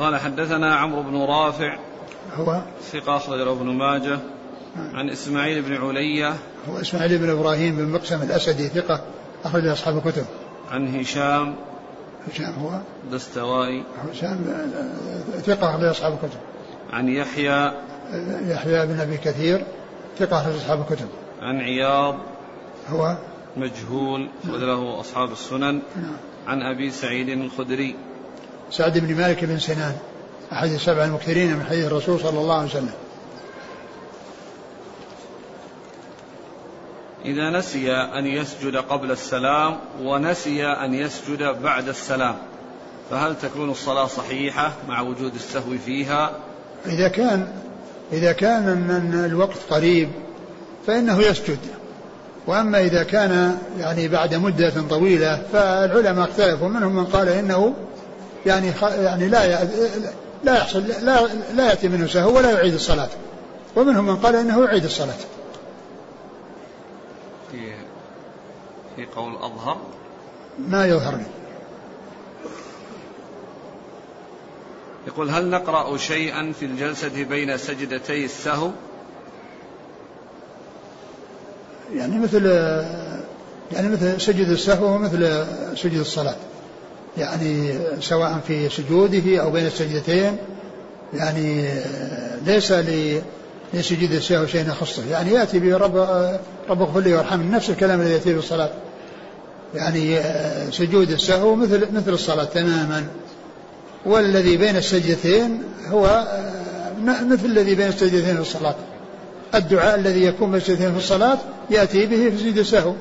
قال 0.00 0.16
حدثنا 0.16 0.74
عمرو 0.74 1.02
بن 1.02 1.16
رافع 1.16 1.78
هو 2.34 2.62
ثقة 2.92 3.16
أخرجه 3.16 3.52
ابن 3.52 3.66
ماجه 3.66 4.18
عن 4.76 5.10
إسماعيل 5.10 5.62
بن 5.62 5.76
علية 5.76 6.34
هو 6.68 6.80
إسماعيل 6.80 7.18
بن 7.18 7.30
إبراهيم 7.30 7.76
بن 7.76 7.88
مقسم 7.88 8.22
الأسدي 8.22 8.68
ثقة 8.68 9.00
أخرج 9.44 9.66
أصحاب 9.66 9.96
الكتب. 9.96 10.24
عن 10.70 11.00
هشام 11.00 11.54
هشام 12.32 12.54
هو؟ 12.54 12.80
دستوائي 13.12 13.84
هشام 14.10 14.38
ثقة 15.42 15.70
أخرج 15.70 15.84
أصحاب 15.84 16.12
الكتب. 16.12 16.38
عن 16.92 17.08
يحيى 17.08 17.72
يحيى 18.42 18.86
بن 18.86 19.00
أبي 19.00 19.16
كثير 19.16 19.64
ثقة 20.18 20.40
أخرج 20.40 20.54
أصحاب 20.54 20.80
الكتب. 20.80 21.08
عن 21.42 21.60
عياض 21.60 22.18
هو؟ 22.88 23.16
مجهول 23.56 24.28
وله 24.52 25.00
أصحاب 25.00 25.32
السنن. 25.32 25.82
نعم. 25.96 26.16
عن 26.46 26.62
أبي 26.62 26.90
سعيد 26.90 27.28
الخدري. 27.28 27.96
سعد 28.70 28.98
بن 28.98 29.14
مالك 29.14 29.44
بن 29.44 29.58
سنان 29.58 29.96
أحد 30.52 30.70
السبع 30.70 31.04
المكثرين 31.04 31.56
من 31.56 31.66
حديث 31.66 31.86
الرسول 31.86 32.20
صلى 32.20 32.38
الله 32.38 32.54
عليه 32.54 32.68
وسلم. 32.68 32.92
إذا 37.24 37.50
نسي 37.50 37.92
أن 37.92 38.26
يسجد 38.26 38.76
قبل 38.76 39.10
السلام 39.10 39.78
ونسي 40.02 40.66
أن 40.66 40.94
يسجد 40.94 41.42
بعد 41.62 41.88
السلام 41.88 42.36
فهل 43.10 43.36
تكون 43.42 43.70
الصلاة 43.70 44.06
صحيحة 44.06 44.72
مع 44.88 45.00
وجود 45.00 45.34
السهو 45.34 45.78
فيها؟ 45.86 46.30
إذا 46.86 47.08
كان 47.08 47.48
إذا 48.12 48.32
كان 48.32 48.76
من 48.76 49.24
الوقت 49.24 49.58
قريب 49.70 50.08
فإنه 50.86 51.22
يسجد. 51.22 51.58
وأما 52.46 52.80
إذا 52.80 53.02
كان 53.02 53.58
يعني 53.78 54.08
بعد 54.08 54.34
مدة 54.34 54.72
طويلة 54.90 55.42
فالعلماء 55.52 56.28
اختلفوا 56.28 56.68
منهم 56.68 56.96
من 56.96 57.04
قال 57.04 57.28
إنه 57.28 57.74
يعني 58.46 58.72
يعني 58.82 59.28
لا 59.28 59.64
لا 60.44 60.56
يحصل 60.56 60.86
لا 60.86 61.26
لا 61.54 61.70
يأتي 61.70 61.88
منه 61.88 62.06
سهو 62.06 62.36
ولا 62.36 62.50
يعيد 62.50 62.74
الصلاة. 62.74 63.08
ومنهم 63.76 64.06
من 64.06 64.16
قال 64.16 64.36
إنه 64.36 64.64
يعيد 64.64 64.84
الصلاة. 64.84 65.16
في 67.50 67.72
في 68.96 69.06
قول 69.16 69.36
أظهر؟ 69.36 69.76
ما 70.58 70.86
يظهر 70.86 71.16
لي 71.16 71.24
يقول 75.06 75.30
هل 75.30 75.50
نقرأ 75.50 75.96
شيئا 75.96 76.52
في 76.60 76.64
الجلسة 76.64 77.24
بين 77.24 77.56
سجدتي 77.56 78.24
السهو؟ 78.24 78.70
يعني 81.94 82.18
مثل 82.18 82.46
يعني 83.72 83.88
مثل 83.88 84.20
سجد 84.20 84.48
السهو 84.48 84.94
ومثل 84.94 85.46
سجد 85.76 85.98
الصلاة. 85.98 86.36
يعني 87.18 87.78
سواء 88.00 88.40
في 88.48 88.68
سجوده 88.68 89.42
أو 89.42 89.50
بين 89.50 89.66
السجدتين 89.66 90.36
يعني 91.14 91.68
ليس 92.46 92.72
لسجود 93.74 94.12
السهو 94.12 94.46
شيء 94.46 94.68
يخصه. 94.68 95.02
يعني 95.10 95.30
يأتي 95.30 95.58
به 95.58 95.76
رب 95.76 95.96
رب 96.68 96.82
اغفر 96.82 97.00
لي 97.00 97.14
وارحمني 97.14 97.50
نفس 97.50 97.70
الكلام 97.70 98.00
الذي 98.00 98.12
يأتي 98.12 98.34
بالصلاة 98.34 98.70
يعني 99.74 100.20
سجود 100.72 101.10
السهو 101.10 101.54
مثل 101.54 101.88
مثل 101.92 102.12
الصلاة 102.12 102.44
تماما. 102.44 103.06
والذي 104.06 104.56
بين 104.56 104.76
السجدتين 104.76 105.62
هو 105.88 106.28
مثل 107.04 107.44
الذي 107.44 107.74
بين 107.74 107.88
السجدتين 107.88 108.34
في 108.34 108.40
الصلاة. 108.40 108.74
الدعاء 109.54 109.94
الذي 109.94 110.24
يكون 110.24 110.50
بين 110.50 110.60
السجدتين 110.60 110.92
في 110.92 110.98
الصلاة 110.98 111.38
يأتي 111.70 112.06
به 112.06 112.30
في 112.30 112.38
سجود 112.38 112.58
السهو 112.58 112.92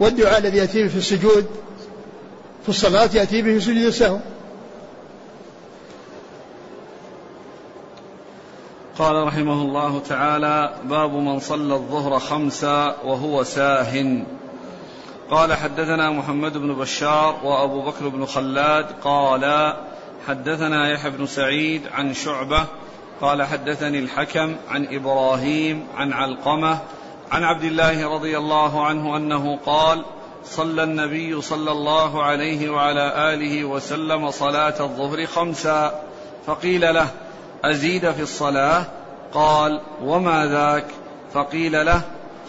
والدعاء 0.00 0.38
الذي 0.38 0.58
يأتي 0.58 0.82
به 0.82 0.88
في 0.88 0.96
السجود 0.96 1.46
في 2.68 2.74
الصلاة 2.74 3.10
يأتي 3.14 3.42
به 3.42 3.58
سجود 3.58 3.76
السهو. 3.76 4.18
قال 8.98 9.26
رحمه 9.26 9.62
الله 9.62 10.00
تعالى 10.00 10.74
باب 10.84 11.12
من 11.12 11.40
صلى 11.40 11.74
الظهر 11.74 12.18
خمسا 12.18 12.96
وهو 13.04 13.42
ساه 13.42 14.22
قال 15.30 15.52
حدثنا 15.54 16.10
محمد 16.10 16.58
بن 16.58 16.74
بشار 16.74 17.40
وأبو 17.44 17.82
بكر 17.82 18.08
بن 18.08 18.26
خلاد 18.26 18.86
قال 19.04 19.74
حدثنا 20.28 20.90
يحيى 20.90 21.10
بن 21.10 21.26
سعيد 21.26 21.82
عن 21.92 22.14
شعبة 22.14 22.64
قال 23.20 23.42
حدثني 23.42 23.98
الحكم 23.98 24.56
عن 24.68 24.86
إبراهيم 24.94 25.86
عن 25.96 26.12
علقمة 26.12 26.78
عن 27.30 27.44
عبد 27.44 27.64
الله 27.64 28.14
رضي 28.14 28.38
الله 28.38 28.86
عنه 28.86 29.16
أنه 29.16 29.58
قال 29.66 30.04
صلى 30.44 30.82
النبي 30.82 31.42
صلى 31.42 31.72
الله 31.72 32.22
عليه 32.22 32.70
وعلى 32.70 33.34
آله 33.34 33.64
وسلم 33.64 34.30
صلاة 34.30 34.74
الظهر 34.80 35.26
خمسا. 35.26 36.02
فقيل 36.46 36.94
له 36.94 37.06
أزيد 37.64 38.10
في 38.10 38.22
الصلاة؟ 38.22 38.86
قال 39.32 39.80
وما 40.02 40.46
ذاك؟ 40.46 40.84
فقيل 41.34 41.86
له 41.86 42.00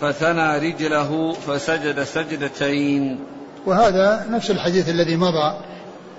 فثنى 0.02 0.58
رجله 0.58 1.34
فسجد 1.48 2.04
سجدتين. 2.04 3.20
وهذا 3.66 4.26
نفس 4.30 4.52
الحديث 4.52 4.90
الذي 4.90 5.16
مضى 5.16 5.54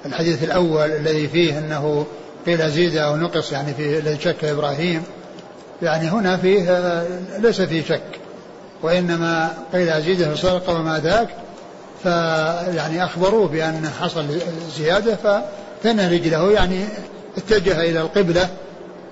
الحديث 0.06 0.44
الأول 0.44 0.90
الذي 0.90 1.28
فيه 1.28 1.58
أنه 1.58 2.06
قيل 2.46 2.70
زيد 2.70 2.96
أو 2.96 3.16
نقص 3.16 3.52
يعني 3.52 3.74
في 3.74 3.98
الذي 3.98 4.20
شك 4.20 4.44
إبراهيم. 4.44 5.02
يعني 5.82 6.08
هنا 6.08 6.36
فيه 6.36 7.04
ليس 7.38 7.60
فيه 7.60 7.82
شك 7.82 8.20
وإنما 8.82 9.52
قيل 9.72 10.02
زيد 10.02 10.22
في 10.22 10.32
الصدقة 10.32 10.74
وما 10.74 10.98
ذاك؟ 10.98 11.28
فيعني 12.02 13.04
أخبروه 13.04 13.48
بأن 13.48 13.90
حصل 14.00 14.26
زيادة 14.76 15.16
فثنى 15.16 16.08
رجله 16.08 16.52
يعني 16.52 16.84
اتجه 17.36 17.80
إلى 17.80 18.00
القبلة 18.00 18.48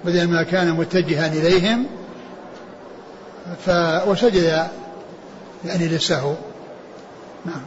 بدل 0.05 0.29
ما 0.29 0.43
كان 0.43 0.75
متجها 0.75 1.27
إليهم 1.27 1.87
ف 3.67 3.71
وسجد 4.09 4.69
يعني 5.65 5.89
للسهو 5.89 6.35
نعم. 7.47 7.63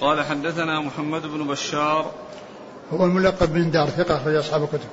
قال 0.00 0.24
حدثنا 0.24 0.80
محمد 0.80 1.22
بن 1.22 1.46
بشار. 1.46 2.10
هو 2.92 3.04
الملقب 3.04 3.52
بن 3.52 3.70
دار 3.70 3.88
ثقة 3.88 4.16
أخرج 4.16 4.34
أصحاب 4.34 4.62
الكتب. 4.62 4.88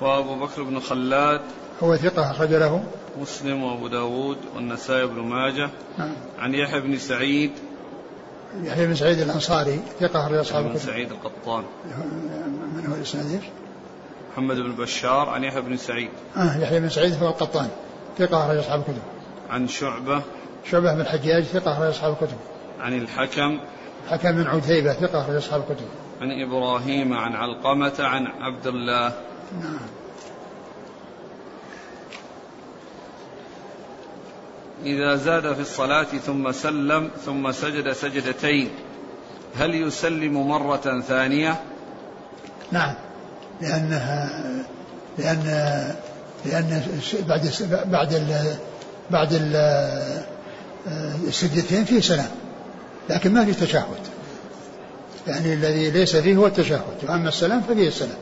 وأبو 0.00 0.34
بكر 0.34 0.62
بن 0.62 0.80
خلاد. 0.80 1.40
هو 1.82 1.96
ثقة 1.96 2.30
أخرج 2.30 2.54
له. 2.54 2.84
مسلم 3.20 3.62
وأبو 3.62 3.88
داود 3.88 4.38
والنسائي 4.54 5.06
بن 5.06 5.20
ماجه. 5.20 5.70
نعم. 5.98 6.12
عن 6.38 6.54
يحيى 6.54 6.80
بن 6.80 6.98
سعيد. 6.98 7.52
يحيى 8.62 8.86
بن 8.86 8.94
سعيد 8.94 9.18
الأنصاري 9.18 9.80
ثقة 10.00 10.26
أخرج 10.26 10.34
أصحاب 10.34 10.64
بن 10.64 10.70
الكتب 10.70 10.86
سعيد 10.86 11.10
القطان 11.10 11.64
من 12.76 12.86
هو 12.88 12.94
الإسناد؟ 12.94 13.40
محمد 14.32 14.56
بن 14.56 14.72
بشار 14.72 15.28
عن 15.28 15.44
يحيى 15.44 15.60
بن 15.60 15.76
سعيد. 15.76 16.10
آه 16.36 16.56
يحيى 16.58 16.80
بن 16.80 16.88
سعيد 16.88 17.22
هو 17.22 17.28
القطان 17.28 17.68
ثقة 18.18 18.44
أخرج 18.44 18.58
أصحاب 18.58 18.80
الكتب 18.80 19.02
عن 19.50 19.68
شعبة. 19.68 20.22
شعبة 20.70 20.94
بن 20.94 21.00
الحجاج 21.00 21.44
ثقة 21.44 21.72
أخرج 21.72 21.88
أصحاب 21.88 22.12
الكتب 22.12 22.36
عن 22.80 22.98
الحكم. 22.98 23.58
حكم 24.10 24.32
بن 24.32 24.46
عتيبة 24.46 24.92
ثقة 24.92 25.20
أخرج 25.20 25.36
أصحاب 25.36 25.64
الكتب 25.70 25.86
عن 26.20 26.28
إبراهيم 26.46 27.12
عن 27.12 27.32
علقمة 27.32 27.94
عن 27.98 28.26
عبد 28.26 28.66
الله. 28.66 29.12
نعم. 29.62 30.01
إذا 34.84 35.16
زاد 35.16 35.54
في 35.54 35.60
الصلاة 35.60 36.02
ثم 36.26 36.52
سلم 36.52 37.10
ثم 37.26 37.52
سجد 37.52 37.92
سجدتين 37.92 38.70
هل 39.58 39.74
يسلم 39.74 40.48
مرة 40.48 41.00
ثانية؟ 41.08 41.60
نعم. 42.72 42.94
لأنها 43.60 44.42
لأن 45.18 45.44
لأن 46.44 46.82
بعد 47.28 47.52
بعد 47.84 48.14
ال 48.14 48.56
بعد 49.10 49.32
ال 49.32 49.56
السجدتين 51.28 51.84
فيه 51.84 52.00
سلام 52.00 52.30
لكن 53.10 53.32
ما 53.32 53.44
في 53.44 53.52
تشهد. 53.52 53.86
يعني 55.26 55.54
الذي 55.54 55.90
ليس 55.90 56.16
فيه 56.16 56.36
هو 56.36 56.46
التشهد 56.46 56.80
وأما 57.02 57.28
السلام 57.28 57.60
ففيه 57.60 57.88
السلام 57.88 58.18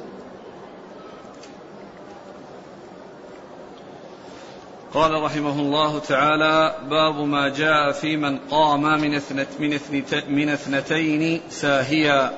قال 4.95 5.23
رحمه 5.23 5.61
الله 5.61 5.99
تعالى 5.99 6.75
باب 6.91 7.21
ما 7.21 7.49
جاء 7.49 7.93
في 7.93 8.17
من 8.17 8.39
قام 8.39 8.83
من 8.83 9.15
اثنت 9.15 9.49
من, 9.61 9.73
اثنت 9.73 10.25
من 10.29 10.49
اثنتين 10.49 11.41
ساهيا. 11.51 12.31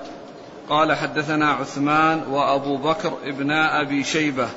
قال 0.68 0.92
حدثنا 0.92 1.52
عثمان 1.52 2.22
وأبو 2.30 2.76
بكر 2.76 3.12
ابن 3.24 3.50
أبي 3.50 4.04
شيبة 4.04 4.48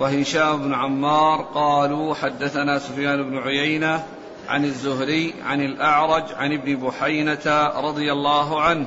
وهشام 0.00 0.56
بن 0.56 0.74
عمار 0.74 1.42
قالوا 1.54 2.14
حدثنا 2.14 2.78
سفيان 2.78 3.30
بن 3.30 3.38
عيينة 3.38 4.04
عن 4.48 4.64
الزهري 4.64 5.34
عن 5.46 5.60
الأعرج 5.60 6.24
عن 6.36 6.52
ابن 6.52 6.76
بحينة 6.76 7.72
رضي 7.76 8.12
الله 8.12 8.60
عنه 8.60 8.86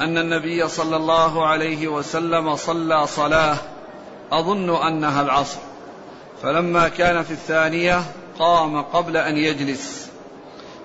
أن 0.00 0.18
النبي 0.18 0.68
صلى 0.68 0.96
الله 0.96 1.46
عليه 1.46 1.88
وسلم 1.88 2.56
صلى 2.56 3.06
صلاة. 3.06 3.56
أظن 4.32 4.86
أنها 4.86 5.22
العصر. 5.22 5.73
فلما 6.44 6.88
كان 6.88 7.22
في 7.22 7.30
الثانية 7.30 8.02
قام 8.38 8.82
قبل 8.82 9.16
أن 9.16 9.36
يجلس. 9.36 10.08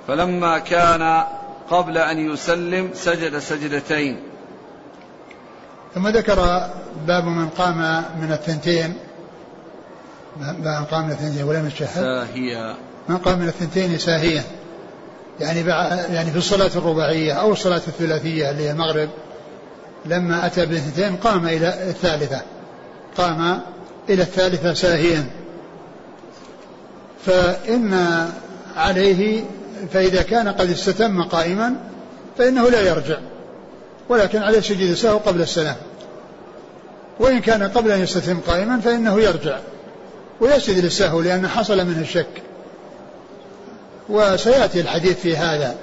فلما 0.08 0.60
كان 0.60 1.24
قبل 1.70 1.98
أن 1.98 2.34
يسلم 2.34 2.90
سجد 2.94 3.40
سجدتين. 3.40 4.20
ثم 5.96 6.08
ذكر 6.08 6.70
باب 7.08 7.24
من 7.24 7.50
قام 7.50 8.04
من 8.22 8.32
الثنتين. 8.32 8.94
من 10.38 10.86
قام 10.92 11.06
من 11.06 11.12
الثنتين 11.12 11.44
ولم 11.44 11.68
يشهد. 11.68 11.88
ساهيا 11.88 12.76
من 13.10 13.18
قام 13.18 13.40
من 13.40 13.48
الثنتين 13.48 13.98
ساهيا 13.98 14.44
يعني 15.40 15.60
يعني 16.16 16.32
في 16.32 16.38
الصلاة 16.38 16.72
الرباعية 16.76 17.34
أو 17.34 17.52
الصلاة 17.52 17.82
الثلاثية 17.88 18.50
اللي 18.52 18.64
هي 18.64 18.72
المغرب 18.72 19.10
لما 20.06 20.46
أتى 20.46 20.66
بالاثنتين 20.66 21.16
قام 21.16 21.48
إلى 21.48 21.90
الثالثة. 21.90 22.42
قام 23.18 23.62
إلى 24.10 24.22
الثالثة 24.22 24.74
ساهيا. 24.74 25.39
فإن 27.26 27.94
عليه 28.76 29.44
فإذا 29.94 30.22
كان 30.22 30.48
قد 30.48 30.70
استتم 30.70 31.24
قائما 31.24 31.76
فإنه 32.38 32.70
لا 32.70 32.82
يرجع 32.82 33.18
ولكن 34.10 34.44
عليه 34.44 34.60
سجود 34.60 34.90
السهو 34.90 35.18
قبل 35.18 35.42
السلام. 35.42 35.76
وإن 37.20 37.40
كان 37.40 37.64
قبل 37.64 37.92
أن 37.92 38.00
يستتم 38.00 38.40
قائما 38.40 38.80
فإنه 38.80 39.22
يرجع 39.22 39.60
ويسجد 40.42 40.84
للسهو 40.84 41.22
لأن 41.22 41.48
حصل 41.48 41.86
منه 41.86 42.02
الشك. 42.02 42.44
وسيأتي 44.10 44.82
الحديث 44.82 45.20
في 45.20 45.38
هذا. 45.38 45.76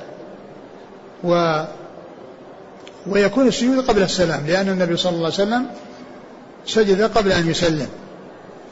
و 1.25 1.63
ويكون 3.07 3.49
السجود 3.49 3.89
قبل 3.89 4.03
السلام 4.03 4.47
لأن 4.47 4.69
النبي 4.69 4.97
صلى 4.97 5.13
الله 5.13 5.25
عليه 5.25 5.35
وسلم 5.35 5.67
سجد 6.67 7.03
قبل 7.03 7.33
أن 7.33 7.51
يسلم. 7.51 7.89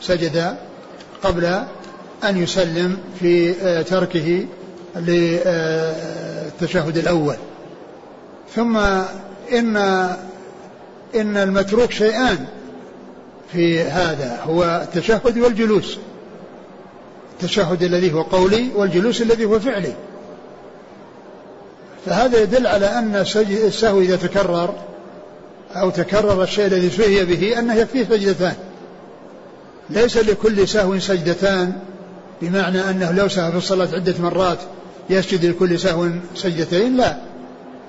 سجد 0.01 0.57
قبل 1.23 1.65
أن 2.29 2.43
يسلم 2.43 2.99
في 3.21 3.55
آه، 3.63 3.83
تركه 3.83 4.47
للتشهد 4.97 6.97
الأول. 6.97 7.37
ثم 8.55 8.77
إن 9.53 9.77
إن 11.15 11.37
المتروك 11.37 11.91
شيئان 11.91 12.47
في 13.53 13.81
هذا 13.81 14.41
هو 14.43 14.87
التشهد 14.89 15.39
والجلوس. 15.39 15.99
التشهد 17.33 17.83
الذي 17.83 18.13
هو 18.13 18.23
قولي 18.23 18.69
والجلوس 18.75 19.23
الذي 19.23 19.45
هو 19.45 19.61
فعلي. 19.61 19.95
فهذا 22.07 22.43
يدل 22.43 22.67
على 22.67 22.87
أن 22.87 23.17
السهو 23.67 24.01
إذا 24.01 24.17
تكرر 24.17 24.75
أو 25.73 25.91
تكرر 25.91 26.43
الشيء 26.43 26.67
الذي 26.67 26.91
سهي 26.91 27.25
به 27.25 27.59
أنه 27.59 27.75
يكفيه 27.75 28.05
سجدتان. 28.05 28.55
ليس 29.91 30.17
لكل 30.17 30.69
سهو 30.69 30.99
سجدتان. 30.99 31.73
بمعنى 32.43 32.91
أنه 32.91 33.13
لو 33.13 33.29
سهى 33.29 33.51
في 33.51 33.57
الصلاة 33.57 33.89
عدة 33.95 34.15
مرات 34.21 34.59
يسجد 35.11 35.45
لكل 35.45 35.79
سهو 35.79 36.09
سجدتين 36.35 36.97
لا. 36.97 37.17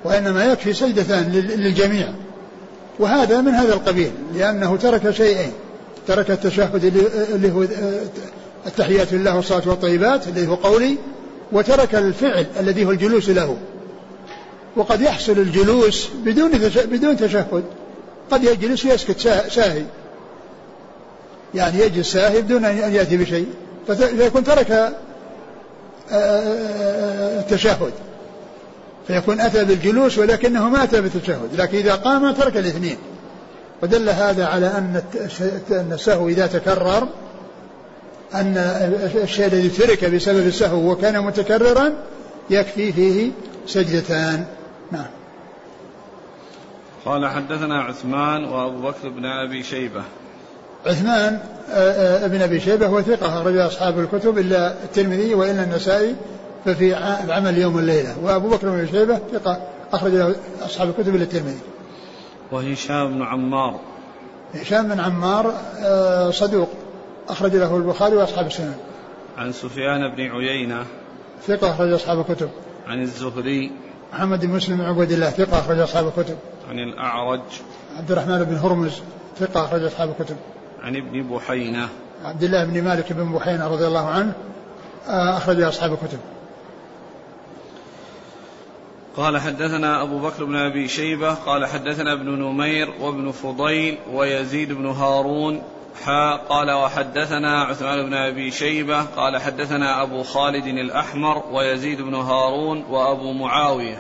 وإنما 0.03 0.45
يكفي 0.45 0.73
سجدتان 0.73 1.31
للجميع. 1.31 2.08
وهذا 2.99 3.41
من 3.41 3.51
هذا 3.51 3.73
القبيل 3.73 4.12
لأنه 4.36 4.77
ترك 4.77 5.12
شيئين. 5.12 5.51
ترك 6.08 6.31
التشهد 6.31 6.86
اللي 7.34 7.51
هو 7.51 7.65
التحيات 8.67 9.13
لله 9.13 9.36
والصلاة 9.36 9.62
والطيبات 9.65 10.27
الذي 10.27 10.47
هو 10.47 10.55
قولي. 10.55 10.97
وترك 11.51 11.95
الفعل 11.95 12.45
الذي 12.60 12.86
هو 12.86 12.91
الجلوس 12.91 13.29
له. 13.29 13.58
وقد 14.75 15.01
يحصل 15.01 15.31
الجلوس 15.31 16.08
بدون 16.25 16.51
بدون 16.86 17.17
تشهد. 17.17 17.63
قد 18.31 18.43
يجلس 18.43 18.86
ويسكت 18.86 19.19
ساهي. 19.49 19.84
يعني 21.55 21.79
يجلس 21.79 22.12
ساهي 22.12 22.41
بدون 22.41 22.65
أن 22.65 22.93
يأتي 22.93 23.17
بشيء. 23.17 23.47
فيكون 23.93 24.43
ترك 24.43 24.71
آه، 24.71 24.93
آه، 26.12 27.39
التشهد. 27.39 27.93
فيكون 29.08 29.39
أتى 29.39 29.65
بالجلوس 29.65 30.17
ولكنه 30.17 30.69
ما 30.69 30.84
أتى 30.84 31.02
بالتشهد 31.02 31.56
لكن 31.58 31.78
إذا 31.78 31.95
قام 31.95 32.32
ترك 32.32 32.58
الاثنين. 32.58 32.98
ودل 33.84 34.10
هذا 34.10 34.45
على 34.45 34.67
أن 34.67 35.02
السهو 35.71 36.30
إذا 36.30 36.48
تكرر 36.48 37.08
أن 38.34 38.58
الشيء 39.24 39.45
الذي 39.45 39.69
ترك 39.69 40.06
بسبب 40.06 40.48
السهو 40.48 40.91
وكان 40.91 41.24
متكررا 41.24 41.93
يكفي 42.50 42.91
فيه 42.91 43.32
سجدتان. 43.67 44.45
نعم. 44.91 45.08
قال 47.06 47.28
حدثنا 47.28 47.82
عثمان 47.82 48.43
وأبو 48.43 48.82
بكر 48.82 49.10
بن 49.10 49.26
أبي 49.26 49.63
شيبة. 49.63 50.04
عثمان 50.86 51.39
آه، 51.71 52.24
آه، 52.24 52.28
بن 52.28 52.41
أبي 52.41 52.60
شيبة 52.60 52.88
هو 52.88 53.02
ثقة 53.02 53.41
اخرج 53.41 53.58
أصحاب 53.58 54.00
الكتب 54.00 54.38
إلا 54.38 54.74
الترمذي 54.84 55.34
وإلا 55.34 55.63
النسائي 55.63 56.15
ففي 56.65 56.93
عمل 57.30 57.58
يوم 57.58 57.80
الليلة. 57.80 58.15
وأبو 58.24 58.50
بكر 58.50 58.69
بن 58.69 58.80
أبي 58.80 58.88
شيبة 58.88 59.19
ثقة 59.32 59.67
اخرج 59.93 60.36
أصحاب 60.62 60.89
الكتب 60.89 61.15
إلا 61.15 61.24
الترمذي. 61.24 61.60
وهشام 62.52 63.13
بن 63.13 63.21
عمار. 63.21 63.80
هشام 64.54 64.88
بن 64.88 65.00
عمار 65.00 65.54
آه، 65.80 66.32
صدوق 66.32 66.69
أخرج 67.30 67.56
له 67.56 67.78
البخاري 67.78 68.15
وأصحاب 68.15 68.48
السنن. 68.48 68.76
عن 69.38 69.52
سفيان 69.52 70.15
بن 70.15 70.32
عيينة. 70.32 70.86
ثقة 71.48 71.71
أخرج 71.71 71.93
أصحاب 71.93 72.19
الكتب. 72.19 72.50
عن 72.88 73.02
الزهري. 73.02 73.71
محمد 74.13 74.45
بن 74.45 74.54
مسلم 74.54 74.78
بن 74.78 74.84
عبد 74.84 75.12
الله 75.12 75.30
ثقة 75.30 75.60
أخرج 75.60 75.80
أصحاب 75.80 76.08
الكتب. 76.08 76.36
عن 76.69 76.80
الأعرج. 76.80 77.41
عبد 77.98 78.12
الرحمن 78.12 78.43
بن 78.43 78.56
هرمز 78.56 78.91
ثقة 79.39 79.65
أخرج 79.65 79.84
أصحاب 79.84 80.10
الكتب. 80.19 80.36
عن 80.86 80.95
ابن 80.95 81.24
بحينة 81.24 81.89
عبد 82.24 82.43
الله 82.43 82.65
بن 82.65 82.84
مالك 82.84 83.13
بن 83.13 83.32
بحينة 83.32 83.67
رضي 83.67 83.88
الله 83.88 84.10
عنه 84.10 84.34
آه، 85.08 85.38
أخرج 85.38 85.62
أصحاب 85.62 85.93
الكتب. 85.93 86.19
قال 89.17 89.38
حدثنا 89.38 90.02
أبو 90.02 90.19
بكر 90.19 90.45
بن 90.45 90.56
أبي 90.56 90.88
شيبة 90.88 91.34
قال 91.34 91.65
حدثنا 91.65 92.13
ابن 92.13 92.30
نمير 92.30 92.93
وابن 93.02 93.32
فضيل 93.32 93.98
ويزيد 94.13 94.74
بن 94.74 94.86
هارون 94.86 95.62
حا 96.04 96.36
قال 96.36 96.71
وحدثنا 96.71 97.63
عثمان 97.63 98.06
بن 98.06 98.13
أبي 98.13 98.52
شيبة 98.52 99.02
قال 99.02 99.38
حدثنا 99.38 100.04
أبو 100.04 100.24
خالد 100.24 100.67
الأحمر 100.67 101.43
ويزيد 101.52 102.02
بن 102.02 102.13
هارون 102.15 102.84
وأبو 102.89 103.32
معاوية 103.34 103.98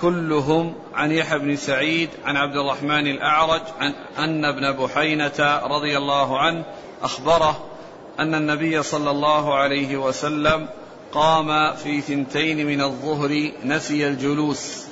كلهم 0.00 0.74
عن 0.94 1.12
يحيى 1.12 1.38
بن 1.38 1.56
سعيد 1.56 2.10
عن 2.24 2.36
عبد 2.36 2.56
الرحمن 2.56 3.06
الأعرج 3.06 3.62
عن 3.80 3.94
أن 4.18 4.44
ابن 4.44 4.72
بحينة 4.72 5.60
رضي 5.64 5.96
الله 5.96 6.38
عنه 6.38 6.64
أخبره 7.02 7.64
أن 8.18 8.34
النبي 8.34 8.82
صلى 8.82 9.10
الله 9.10 9.54
عليه 9.54 9.96
وسلم 9.96 10.68
قام 11.12 11.76
في 11.76 12.00
ثنتين 12.00 12.66
من 12.66 12.80
الظهر 12.80 13.50
نسي 13.64 14.08
الجلوس 14.08 14.86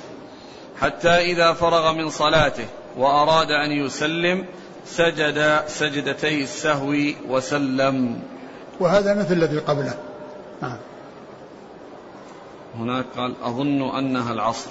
حتى 0.81 1.09
إذا 1.09 1.53
فرغ 1.53 1.93
من 1.93 2.09
صلاته 2.09 2.65
وأراد 2.97 3.51
أن 3.51 3.71
يسلم 3.71 4.45
سجد 4.85 5.63
سجدتي 5.67 6.43
السهو 6.43 6.95
وسلم. 7.29 8.21
وهذا 8.79 9.13
مثل 9.13 9.33
الذي 9.33 9.57
قبله. 9.57 9.93
نعم. 10.61 10.77
هناك 12.79 13.05
قال 13.17 13.33
أظن 13.43 13.97
أنها 13.97 14.33
العصر. 14.33 14.69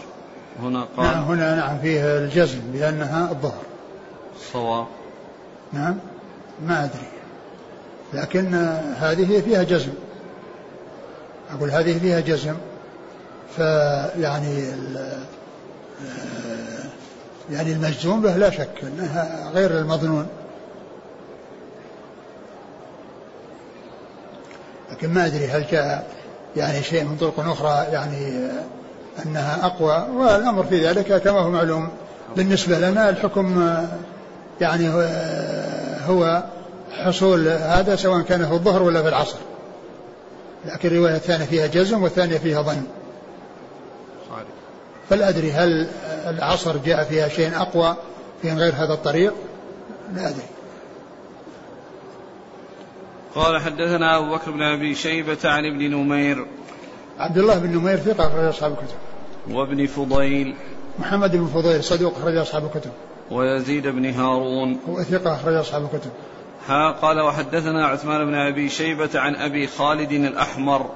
هنا 0.63 0.87
قال 0.97 1.07
نعم 1.07 1.25
هنا 1.25 1.55
نعم 1.55 1.79
فيه 1.79 2.19
الجزم 2.19 2.61
بأنها 2.73 3.31
الظهر. 3.31 3.63
صواب. 4.53 4.87
نعم 5.73 5.97
ما 6.67 6.85
أدري. 6.85 7.09
لكن 8.13 8.55
هذه 8.97 9.41
فيها 9.41 9.63
جزم. 9.63 9.93
أقول 11.51 11.71
هذه 11.71 11.99
فيها 11.99 12.21
جزم. 12.21 12.55
فيعني 13.57 14.65
يعني 17.51 17.73
المجزوم 17.73 18.23
به 18.23 18.37
لا 18.37 18.51
شك 18.51 18.83
أنها 18.83 19.51
غير 19.55 19.79
المظنون. 19.79 20.27
لكن 24.91 25.09
ما 25.09 25.27
أدري 25.27 25.47
هل 25.47 25.67
جاء 25.71 26.07
يعني 26.57 26.83
شيء 26.83 27.05
من 27.05 27.17
طرق 27.17 27.41
أخرى 27.41 27.93
يعني 27.93 28.51
أنها 29.27 29.67
أقوى 29.67 30.07
والأمر 30.17 30.65
في 30.65 30.89
ذلك 30.89 31.23
كما 31.23 31.41
هو 31.41 31.51
معلوم. 31.51 31.89
بالنسبة 32.37 32.79
لنا 32.79 33.09
الحكم 33.09 33.77
يعني 34.61 34.89
هو 36.09 36.43
حصول 36.93 37.49
هذا 37.49 37.97
سواء 37.97 38.23
كان 38.23 38.47
في 38.47 38.53
الظهر 38.53 38.83
ولا 38.83 39.03
في 39.03 39.09
العصر. 39.09 39.37
لكن 40.65 40.89
الرواية 40.89 41.17
الثانية 41.17 41.45
فيها 41.45 41.67
جزم 41.67 42.03
والثانية 42.03 42.39
فيها 42.39 42.63
ظن. 42.63 42.83
فلا 45.11 45.29
أدري 45.29 45.53
هل 45.53 45.89
العصر 46.27 46.77
جاء 46.77 47.05
فيها 47.05 47.29
شيء 47.29 47.57
أقوى 47.57 47.97
في 48.43 48.53
غير 48.53 48.73
هذا 48.73 48.93
الطريق؟ 48.93 49.35
لا 50.15 50.29
أدري. 50.29 50.43
قال 53.35 53.61
حدثنا 53.61 54.19
أبو 54.19 54.35
بكر 54.35 54.51
بن 54.51 54.63
أبي 54.63 54.95
شيبة 54.95 55.39
عن 55.45 55.65
ابن 55.67 55.95
نمير. 55.95 56.47
عبد 57.19 57.39
الله 57.39 57.59
بن 57.59 57.77
نمير 57.77 57.97
ثقة 57.97 58.27
أخرج 58.27 58.45
أصحاب 58.45 58.73
الكتب. 58.73 58.97
وابن 59.53 59.87
فضيل. 59.87 60.55
محمد 60.99 61.37
بن 61.37 61.47
فضيل 61.47 61.85
صدوق 61.85 62.17
أخرج 62.19 62.37
أصحاب 62.37 62.65
الكتب. 62.65 62.91
ويزيد 63.31 63.87
بن 63.87 64.11
هارون. 64.11 64.79
هو 64.89 65.03
ثقة 65.03 65.35
أخرج 65.35 65.55
أصحاب 65.55 65.83
الكتب. 65.83 66.11
ها 66.69 66.91
قال 66.91 67.21
وحدثنا 67.21 67.87
عثمان 67.87 68.25
بن 68.25 68.35
أبي 68.35 68.69
شيبة 68.69 69.11
عن 69.15 69.37
أبي 69.37 69.67
خالد 69.67 70.13
الأحمر. 70.13 70.91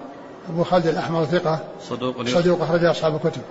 أبو 0.49 0.65
خالد 0.65 0.87
الأحمر 0.87 1.25
ثقة. 1.25 1.65
صدوق 1.81 2.27
صدوق 2.27 2.63
أخرج 2.63 2.85
أصحاب 2.85 3.15
الكتب. 3.15 3.43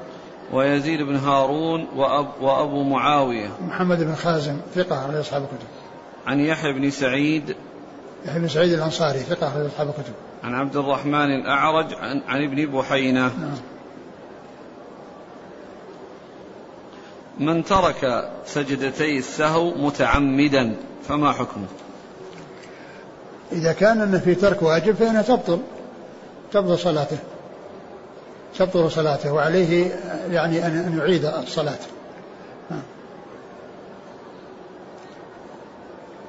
ويزيد 0.53 1.01
بن 1.01 1.15
هارون 1.15 1.87
وأب 1.95 2.27
وأبو 2.41 2.83
معاوية. 2.83 3.49
محمد 3.67 4.03
بن 4.03 4.15
خازم 4.15 4.57
ثقة 4.75 5.05
أخرج 5.05 5.15
أصحاب 5.15 5.41
الكتب. 5.41 5.67
عن 6.27 6.39
يحيى 6.39 6.73
بن 6.73 6.89
سعيد. 6.89 7.55
يحيى 8.25 8.39
بن 8.39 8.47
سعيد 8.47 8.73
الأنصاري 8.73 9.19
ثقة 9.19 9.47
أخرج 9.47 9.65
أصحاب 9.65 9.87
الكتب. 9.87 10.13
عن 10.43 10.55
عبد 10.55 10.75
الرحمن 10.75 11.35
الأعرج 11.35 11.93
عن, 11.93 12.21
عن 12.27 12.43
ابن 12.43 12.65
بحينة. 12.65 13.19
نعم. 13.19 13.51
من 17.39 17.65
ترك 17.65 18.31
سجدتي 18.45 19.17
السهو 19.17 19.71
متعمدا 19.71 20.75
فما 21.07 21.31
حكمه؟ 21.31 21.65
إذا 23.51 23.73
كان 23.73 24.01
أن 24.01 24.19
في 24.19 24.35
ترك 24.35 24.61
واجب 24.61 24.95
فإنها 24.95 25.21
تبطل 25.21 25.59
تبطل 26.51 26.79
صلاته 26.79 27.17
تبطل 28.57 28.91
صلاته 28.91 29.33
وعليه 29.33 29.91
يعني 30.29 30.67
أن 30.67 30.97
يعيد 30.97 31.25
الصلاة. 31.25 31.79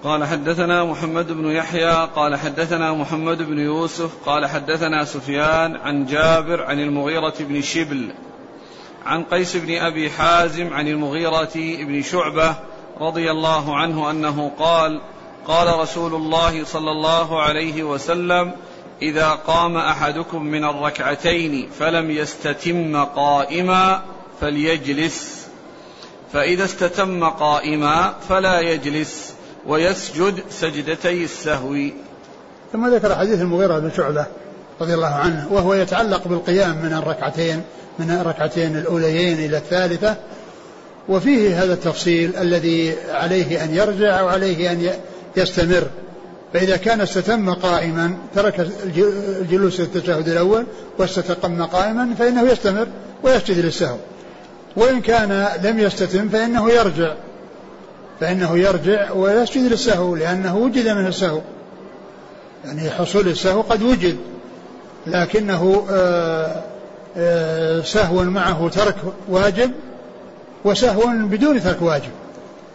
قال 0.04 0.24
حدثنا 0.24 0.84
محمد 0.84 1.32
بن 1.32 1.50
يحيى 1.50 2.08
قال 2.16 2.36
حدثنا 2.36 2.92
محمد 2.92 3.42
بن 3.42 3.58
يوسف 3.58 4.10
قال 4.26 4.46
حدثنا 4.46 5.04
سفيان 5.04 5.76
عن 5.76 6.06
جابر 6.06 6.62
عن 6.62 6.80
المغيرة 6.80 7.34
بن 7.40 7.60
شبل 7.60 8.12
عن 9.06 9.24
قيس 9.24 9.56
بن 9.56 9.78
أبي 9.78 10.10
حازم 10.10 10.72
عن 10.72 10.88
المغيرة 10.88 11.52
بن 11.54 12.02
شعبة 12.02 12.54
رضي 13.00 13.30
الله 13.30 13.76
عنه 13.76 14.10
أنه 14.10 14.52
قال 14.58 15.00
قال 15.46 15.78
رسول 15.78 16.14
الله 16.14 16.64
صلى 16.64 16.90
الله 16.90 17.42
عليه 17.42 17.82
وسلم 17.82 18.52
إذا 19.02 19.28
قام 19.28 19.76
أحدكم 19.76 20.42
من 20.44 20.64
الركعتين 20.64 21.68
فلم 21.78 22.10
يستتم 22.10 23.04
قائما 23.04 24.02
فليجلس. 24.40 25.48
فإذا 26.32 26.64
استتم 26.64 27.24
قائما 27.24 28.14
فلا 28.28 28.60
يجلس 28.60 29.34
ويسجد 29.66 30.42
سجدتي 30.50 31.24
السهو. 31.24 31.76
ثم 32.72 32.94
ذكر 32.94 33.14
حديث 33.14 33.40
المغيرة 33.40 33.78
بن 33.78 33.90
شعبة. 33.96 34.26
رضي 34.80 34.94
الله 34.94 35.06
عنه 35.06 35.48
وهو 35.50 35.74
يتعلق 35.74 36.28
بالقيام 36.28 36.76
من 36.82 36.92
الركعتين 36.92 37.62
من 37.98 38.10
الركعتين 38.10 38.76
الأوليين 38.76 39.38
إلى 39.38 39.56
الثالثة. 39.56 40.16
وفيه 41.08 41.62
هذا 41.62 41.72
التفصيل 41.72 42.36
الذي 42.36 42.94
عليه 43.10 43.64
أن 43.64 43.74
يرجع 43.74 44.20
أو 44.20 44.28
عليه 44.28 44.72
أن 44.72 44.90
يستمر. 45.36 45.86
فإذا 46.52 46.76
كان 46.76 47.00
استتم 47.00 47.54
قائما 47.54 48.16
ترك 48.34 48.70
الجلوس 49.40 49.80
التشهد 49.80 50.28
الأول 50.28 50.66
واستتقم 50.98 51.62
قائما 51.62 52.14
فإنه 52.18 52.42
يستمر 52.42 52.86
ويسجد 53.22 53.58
للسهو. 53.58 53.96
وإن 54.76 55.00
كان 55.00 55.48
لم 55.62 55.78
يستتم 55.78 56.28
فإنه 56.28 56.70
يرجع. 56.70 57.14
فإنه 58.20 58.58
يرجع 58.58 59.12
ويسجد 59.12 59.72
للسهو 59.72 60.16
لأنه 60.16 60.56
وجد 60.56 60.88
من 60.88 61.06
السهو. 61.06 61.40
يعني 62.64 62.90
حصول 62.90 63.28
السهو 63.28 63.60
قد 63.60 63.82
وجد. 63.82 64.16
لكنه 65.06 65.86
آه، 65.90 66.62
آه، 67.16 67.80
سهو 67.80 68.22
معه 68.22 68.68
ترك 68.68 68.94
واجب 69.28 69.70
وسهو 70.64 71.02
بدون 71.06 71.62
ترك 71.62 71.82
واجب 71.82 72.10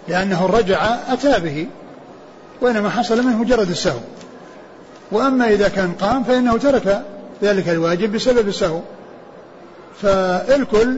لأنه 0.08 0.46
رجع 0.46 0.96
أتى 1.10 1.40
به 1.40 1.68
وإنما 2.62 2.90
حصل 2.90 3.24
منه 3.24 3.38
مجرد 3.38 3.70
السهو. 3.70 4.00
وأما 5.12 5.48
إذا 5.50 5.68
كان 5.68 5.94
قام 5.94 6.24
فإنه 6.24 6.58
ترك 6.58 7.02
ذلك 7.44 7.70
الواجب 7.70 8.12
بسبب 8.12 8.48
السهو. 8.48 8.80
فالكل 10.02 10.98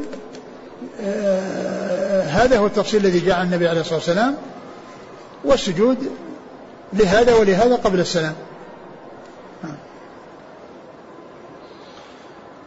آه، 1.01 2.23
هذا 2.23 2.57
هو 2.57 2.65
التفصيل 2.65 3.05
الذي 3.05 3.19
جاء 3.19 3.41
النبي 3.41 3.67
عليه 3.67 3.81
الصلاة 3.81 3.95
والسلام 3.95 4.35
والسجود 5.43 5.97
لهذا 6.93 7.33
ولهذا 7.33 7.75
قبل 7.75 7.99
السلام. 7.99 8.33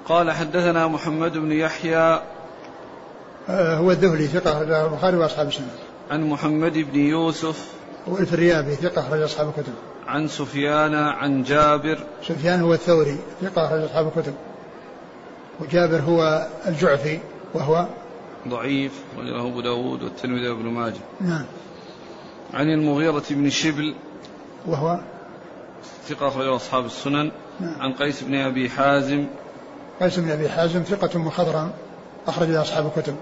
قال 0.09 0.31
حدثنا 0.31 0.89
محمد 0.89 1.33
بن 1.33 1.53
يحيى. 1.53 2.21
آه، 3.49 3.77
هو 3.77 3.91
الذهلي 3.91 4.27
ثقة 4.27 4.85
البخاري 4.87 5.17
وأصحاب 5.17 5.49
السنة. 5.49 5.67
عن 6.11 6.29
محمد 6.29 6.73
بن 6.73 6.99
يوسف. 6.99 7.73
هو 8.09 8.19
الفريابي 8.19 8.75
ثقة 8.75 9.01
أخرج 9.01 9.21
أصحاب 9.21 9.49
الكتب. 9.49 9.73
عن 10.07 10.29
سفيان 10.29 10.95
عن 10.95 11.43
جابر. 11.43 11.99
سفيان 12.23 12.61
هو 12.61 12.75
الثوري 12.75 13.19
ثقة 13.43 13.67
أخرج 13.67 13.83
أصحاب 13.83 14.07
الكتب. 14.07 14.35
وجابر 15.61 16.01
هو 16.01 16.47
الجعفي 16.67 17.19
وهو 17.55 17.87
ضعيف 18.49 18.93
وله 19.19 19.49
أبو 19.49 19.61
داود 19.61 20.03
والترمذي 20.03 20.49
وابن 20.49 20.65
ماجه. 20.65 21.01
نعم. 21.21 21.45
عن 22.55 22.71
المغيرة 22.71 23.25
بن 23.31 23.51
شبل. 23.51 23.95
وهو 24.67 25.01
ثقة 26.09 26.29
أخرجه 26.29 26.57
أصحاب 26.57 26.87
السنن. 26.87 27.31
نعم. 27.61 27.81
عن 27.81 27.93
قيس 27.93 28.23
بن 28.23 28.35
أبي 28.35 28.71
حازم. 28.71 29.27
قيس 30.01 30.19
بن 30.19 30.31
أبي 30.31 30.49
حازم 30.49 30.83
ثقة 30.83 31.19
مخضرم 31.19 31.71
أخرج 32.27 32.55
أصحاب 32.55 32.87
الكتب. 32.87 33.17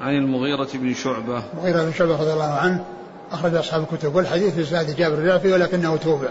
عن 0.00 0.16
المغيرة 0.16 0.68
بن 0.74 0.94
شعبة. 0.94 1.42
المغيرة 1.54 1.84
بن 1.84 1.92
شعبة 1.92 2.20
رضي 2.20 2.32
الله 2.32 2.52
عنه 2.52 2.84
أخرج 3.32 3.54
أصحاب 3.54 3.86
الكتب. 3.92 4.14
والحديث 4.14 4.54
في 4.54 4.62
إسناد 4.62 4.96
جابر 4.96 5.18
الجعفي 5.18 5.52
ولكنه 5.52 5.96
توبع. 5.96 6.28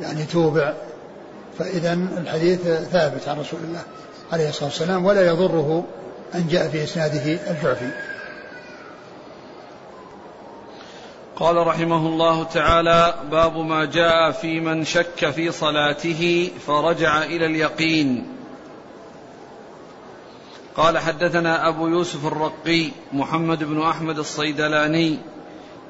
يعني 0.00 0.24
توبع. 0.24 0.72
فإذا 1.58 1.92
الحديث 1.92 2.60
ثابت 2.62 3.28
عن 3.28 3.40
رسول 3.40 3.60
الله 3.64 3.82
عليه 4.32 4.48
الصلاة 4.48 4.68
والسلام 4.68 5.04
ولا 5.04 5.26
يضره 5.26 5.84
أن 6.34 6.46
جاء 6.48 6.68
في 6.68 6.84
إسناده 6.84 7.38
الجعفي. 7.50 7.90
قال 11.36 11.66
رحمه 11.66 12.06
الله 12.06 12.44
تعالى 12.44 13.14
باب 13.30 13.56
ما 13.56 13.84
جاء 13.84 14.30
في 14.30 14.60
من 14.60 14.84
شك 14.84 15.30
في 15.30 15.50
صلاته 15.52 16.50
فرجع 16.66 17.22
إلى 17.22 17.46
اليقين. 17.46 18.33
قال 20.76 20.98
حدثنا 20.98 21.68
أبو 21.68 21.88
يوسف 21.88 22.26
الرقي 22.26 22.90
محمد 23.12 23.64
بن 23.64 23.82
أحمد 23.82 24.18
الصيدلاني. 24.18 25.18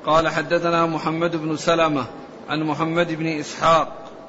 قال 0.06 0.28
حدثنا 0.28 0.86
محمد 0.86 1.36
بن 1.36 1.56
سلمة 1.56 2.04
عن 2.48 2.62
محمد 2.62 3.12
بن 3.12 3.26
إسحاق 3.26 3.88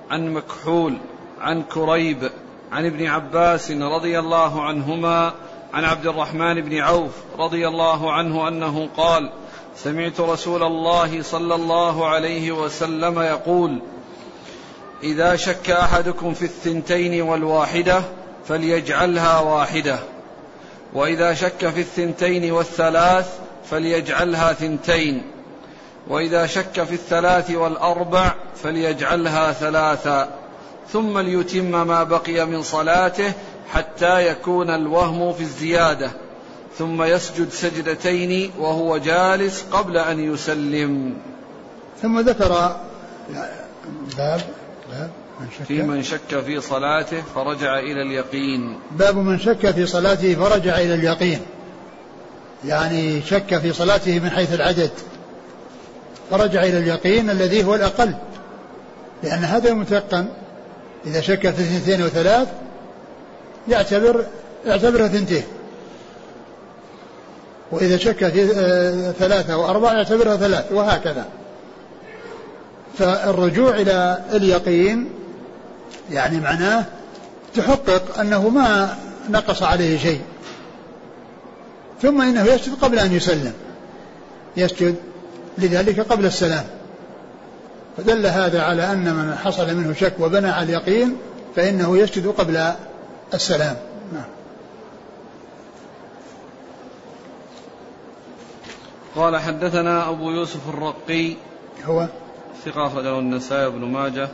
عن 0.09 0.33
مكحول 0.33 0.97
عن 1.41 1.63
كريب 1.63 2.31
عن 2.71 2.85
ابن 2.85 3.05
عباس 3.05 3.71
رضي 3.71 4.19
الله 4.19 4.63
عنهما 4.63 5.33
عن 5.73 5.85
عبد 5.85 6.07
الرحمن 6.07 6.61
بن 6.61 6.77
عوف 6.77 7.11
رضي 7.39 7.67
الله 7.67 8.11
عنه 8.11 8.47
أنه 8.47 8.89
قال 8.97 9.31
سمعت 9.75 10.19
رسول 10.19 10.63
الله 10.63 11.21
صلى 11.21 11.55
الله 11.55 12.07
عليه 12.07 12.51
وسلم 12.51 13.19
يقول 13.19 13.81
إذا 15.03 15.35
شك 15.35 15.69
أحدكم 15.69 16.33
في 16.33 16.45
الثنتين 16.45 17.21
والواحدة 17.21 18.01
فليجعلها 18.47 19.39
واحدة. 19.39 20.14
وإذا 20.93 21.33
شك 21.33 21.69
في 21.69 21.79
الثنتين 21.79 22.51
والثلاث 22.51 23.39
فليجعلها 23.69 24.53
ثنتين. 24.53 25.21
وإذا 26.07 26.45
شك 26.45 26.83
في 26.83 26.93
الثلاث 26.93 27.51
والأربع 27.51 28.33
فليجعلها 28.63 29.51
ثلاثا. 29.51 30.29
ثم 30.93 31.19
ليتم 31.19 31.87
ما 31.87 32.03
بقي 32.03 32.45
من 32.45 32.63
صلاته 32.63 33.33
حتى 33.73 34.27
يكون 34.27 34.69
الوهم 34.69 35.33
في 35.33 35.41
الزيادة. 35.41 36.11
ثم 36.77 37.03
يسجد 37.03 37.49
سجدتين 37.49 38.51
وهو 38.59 38.97
جالس 38.97 39.65
قبل 39.71 39.97
أن 39.97 40.33
يسلم. 40.33 41.17
ثم 42.01 42.19
ذكر 42.19 42.75
باب 44.17 44.41
باب. 44.89 45.09
من 45.39 45.47
شك. 45.59 45.65
في 45.65 45.81
من 45.81 46.03
شك 46.03 46.39
في 46.45 46.61
صلاته 46.61 47.21
فرجع 47.35 47.79
إلى 47.79 48.01
اليقين. 48.01 48.79
باب 48.91 49.17
من 49.17 49.39
شك 49.39 49.71
في 49.71 49.85
صلاته 49.85 50.35
فرجع 50.35 50.77
إلى 50.77 50.93
اليقين. 50.93 51.39
يعني 52.65 53.21
شك 53.21 53.57
في 53.57 53.73
صلاته 53.73 54.19
من 54.19 54.29
حيث 54.29 54.53
العدد. 54.53 54.91
فرجع 56.31 56.63
إلى 56.63 56.77
اليقين 56.77 57.29
الذي 57.29 57.63
هو 57.63 57.75
الأقل. 57.75 58.15
لأن 59.23 59.43
هذا 59.43 59.69
المتيقن 59.69 60.25
إذا 61.05 61.21
شك 61.21 61.49
في 61.49 61.61
اثنتين 61.61 62.03
وثلاث 62.03 62.47
يعتبر 63.67 64.25
يعتبرها 64.65 65.07
ثنتين 65.07 65.43
وإذا 67.71 67.97
شك 67.97 68.29
في 68.29 68.51
آه، 68.55 69.11
ثلاثة 69.11 69.57
وأربعة 69.57 69.93
يعتبرها 69.93 70.37
ثلاث 70.37 70.71
وهكذا. 70.71 71.25
فالرجوع 72.97 73.75
إلى 73.75 74.23
اليقين 74.33 75.09
يعني 76.11 76.39
معناه 76.39 76.85
تحقق 77.55 78.19
أنه 78.19 78.49
ما 78.49 78.97
نقص 79.29 79.63
عليه 79.63 79.97
شيء. 79.97 80.21
ثم 82.01 82.21
إنه 82.21 82.43
يسجد 82.43 82.73
قبل 82.81 82.99
أن 82.99 83.13
يسلم. 83.13 83.53
يسجد 84.57 84.95
لذلك 85.57 85.99
قبل 85.99 86.25
السلام. 86.25 86.65
فدل 87.97 88.25
هذا 88.25 88.61
على 88.61 88.91
أن 88.91 89.13
من 89.13 89.35
حصل 89.35 89.75
منه 89.75 89.93
شك 89.93 90.13
وبنى 90.19 90.49
على 90.49 90.63
اليقين 90.63 91.17
فإنه 91.55 91.97
يسجد 91.97 92.27
قبل 92.27 92.71
السلام. 93.33 93.75
نعم. 94.13 94.25
قال 99.15 99.37
حدثنا 99.37 100.09
أبو 100.09 100.31
يوسف 100.31 100.69
الرقي 100.69 101.35
هو 101.85 102.07
ثقة 102.65 102.87
أخرجه 102.87 103.19
النسائي 103.19 103.69
بن 103.69 103.85
ماجه. 103.85 104.29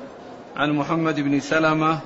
عن 0.55 0.71
محمد 0.71 1.19
بن 1.19 1.39
سلمة. 1.39 1.99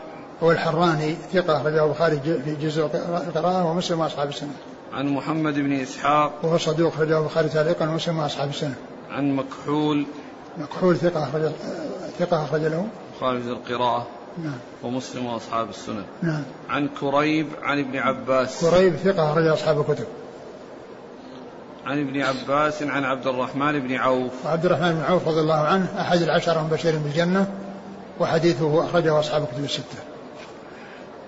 هو 0.44 0.52
الحراني 0.52 1.16
ثقة 1.34 1.58
أخرجه 1.58 1.86
البخاري 1.86 2.20
في 2.20 2.56
جزء 2.62 2.86
القراءة 2.86 3.66
ومسلم 3.66 4.00
وأصحاب 4.00 4.30
السنة. 4.30 4.54
عن 4.94 5.08
محمد 5.08 5.54
بن 5.54 5.74
إسحاق. 5.74 6.32
وهو 6.44 6.58
صدوق 6.58 6.94
أخرجه 6.94 7.20
البخاري 7.20 7.50
تعليقا 7.50 7.90
ومسلم 7.90 8.20
وأصحاب 8.20 8.50
السنة. 8.50 8.76
عن 9.12 9.36
مكحول. 9.36 10.06
مكحول 10.58 10.98
ثقة 10.98 11.24
أخرج 11.24 11.52
ثقة 12.20 12.44
أخرج 12.44 12.62
له. 12.62 12.88
البخاري 13.14 13.42
في 13.42 13.50
القراءة 13.50 14.08
نعم. 14.44 14.58
ومسلم 14.84 15.26
وأصحاب 15.26 15.70
السنن 15.70 16.04
نعم. 16.22 16.44
عن 16.70 16.90
كريب 17.00 17.48
عن 17.64 17.80
ابن 17.80 17.98
عباس. 17.98 18.66
كريب 18.66 18.96
ثقة 18.96 19.32
أخرج 19.32 19.48
أصحاب 19.48 19.80
الكتب. 19.80 20.06
عن 21.86 22.00
ابن 22.00 22.22
عباس 22.22 22.84
عن 22.84 23.04
عبد 23.04 23.28
الرحمن 23.28 23.80
بن 23.80 23.96
عوف. 23.96 24.46
وعبد 24.46 24.66
الرحمن 24.66 24.92
بن 24.94 25.02
عوف 25.02 25.28
رضي 25.28 25.40
الله 25.40 25.60
عنه 25.60 25.88
أحد 26.00 26.22
العشرة 26.22 26.60
المبشرين 26.60 27.00
بالجنة. 27.00 27.48
وحديثه 28.20 28.86
أخرجه 28.86 29.20
أصحاب 29.20 29.44
الكتب 29.44 29.64
الستة. 29.64 30.00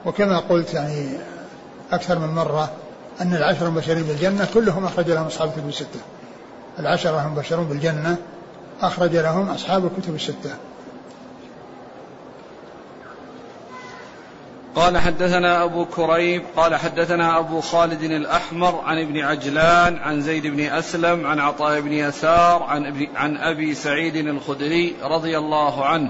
وكما 0.06 0.40
قلت 0.40 0.74
يعني 0.74 1.18
أكثر 1.92 2.20
من 2.20 2.28
مرة 2.28 2.72
أن 3.22 3.34
العشرة 3.34 3.68
المبشرين 3.68 4.04
بالجنة 4.04 4.48
كلهم 4.54 4.86
أخرج 4.86 5.12
لهم 5.12 5.26
أصحاب 5.26 5.50
الكتب 5.50 5.70
الستة. 5.70 6.00
العشرة 6.80 7.26
المبشرون 7.26 7.66
بالجنة 7.66 8.18
أخرج 8.82 9.16
لهم 9.16 9.50
أصحاب 9.50 9.86
الكتب 9.86 10.16
الستة. 10.16 10.52
قال 14.76 14.98
حدثنا 14.98 15.64
أبو 15.64 15.86
كريب 15.86 16.44
قال 16.56 16.76
حدثنا 16.76 17.40
أبو 17.40 17.62
خالد 17.62 18.04
الأحمر 18.04 18.82
عن 18.86 19.02
ابن 19.02 19.20
عجلان 19.20 19.98
عن 19.98 20.22
زيد 20.22 20.48
بن 20.48 20.60
أسلم 20.60 21.28
عن 21.28 21.40
عطاء 21.40 21.82
بن 21.82 21.94
يسار 21.94 22.64
عن, 22.64 23.08
عن 23.16 23.38
أبي 23.38 23.74
سعيد 23.74 24.16
الخدري 24.16 24.96
رضي 25.04 25.38
الله 25.38 25.86
عنه. 25.86 26.10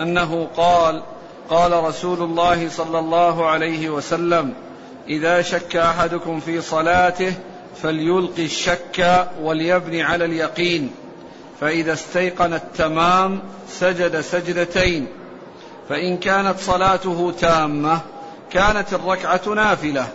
أنه 0.00 0.48
قال 0.56 1.02
قال 1.50 1.84
رسول 1.84 2.22
الله 2.22 2.68
صلى 2.68 2.98
الله 2.98 3.46
عليه 3.46 3.90
وسلم 3.90 4.54
إذا 5.08 5.42
شك 5.42 5.76
أحدكم 5.76 6.40
في 6.40 6.60
صلاته 6.60 7.32
فليلقي 7.82 8.44
الشك 8.44 9.28
وليبني 9.42 10.02
على 10.02 10.24
اليقين 10.24 10.90
فإذا 11.60 11.92
استيقن 11.92 12.54
التمام 12.54 13.40
سجد 13.68 14.20
سجدتين 14.20 15.06
فإن 15.88 16.16
كانت 16.16 16.58
صلاته 16.58 17.34
تامة 17.40 18.00
كانت 18.50 18.94
الركعة 18.94 19.40
نافلة 19.54 20.08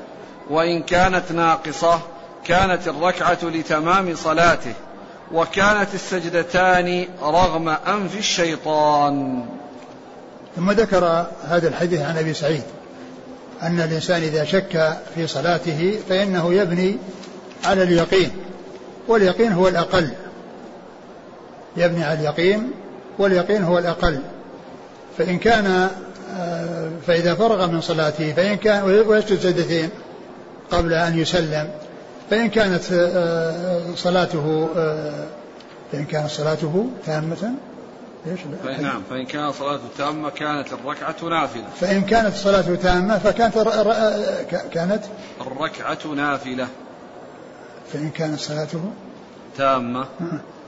وإن 0.49 0.83
كانت 0.83 1.31
ناقصة 1.31 1.99
كانت 2.45 2.87
الركعة 2.87 3.39
لتمام 3.43 4.15
صلاته 4.15 4.73
وكانت 5.31 5.93
السجدتان 5.93 7.05
رغم 7.21 7.69
أنف 7.69 8.17
الشيطان. 8.17 9.45
ثم 10.55 10.71
ذكر 10.71 11.27
هذا 11.43 11.67
الحديث 11.67 12.01
عن 12.01 12.17
أبي 12.17 12.33
سعيد 12.33 12.63
أن 13.61 13.79
الإنسان 13.81 14.21
إذا 14.21 14.43
شك 14.43 14.97
في 15.15 15.27
صلاته 15.27 15.99
فإنه 16.09 16.53
يبني 16.53 16.97
على 17.65 17.83
اليقين 17.83 18.31
واليقين 19.07 19.51
هو 19.51 19.67
الأقل. 19.67 20.09
يبني 21.77 22.03
على 22.03 22.19
اليقين 22.19 22.71
واليقين 23.19 23.63
هو 23.63 23.77
الأقل. 23.77 24.19
فإن 25.17 25.39
كان 25.39 25.89
آه، 26.37 26.89
فإذا 27.07 27.35
فرغ 27.35 27.67
من 27.67 27.81
صلاته 27.81 28.33
فإن 28.33 28.57
كان 28.57 28.83
ويسجد 28.83 29.39
سجدتين 29.39 29.89
قبل 30.71 30.93
أن 30.93 31.19
يسلم 31.19 31.69
فإن 32.29 32.49
كانت 32.49 32.83
آه، 32.93 33.81
صلاته 33.95 34.69
آه، 34.77 35.25
فإن 35.91 36.05
كانت 36.05 36.29
صلاته 36.29 36.87
تامة 37.05 37.51
ليش 38.25 38.39
نعم 38.81 39.01
فإن 39.09 39.25
كانت 39.25 39.53
صلاته 39.53 39.83
تامة 39.97 40.29
كانت 40.29 40.73
الركعة 40.73 41.15
نافلة. 41.29 41.65
فإن 41.81 42.01
كانت 42.01 42.35
صلاته 42.35 42.75
تامة 42.75 43.17
فكانت 43.17 43.57
كانت؟ 44.73 45.03
الركعة 45.41 46.13
نافلة. 46.15 46.67
فإن 47.93 48.09
كانت 48.09 48.39
صلاته؟ 48.39 48.91
تامة. 49.57 50.05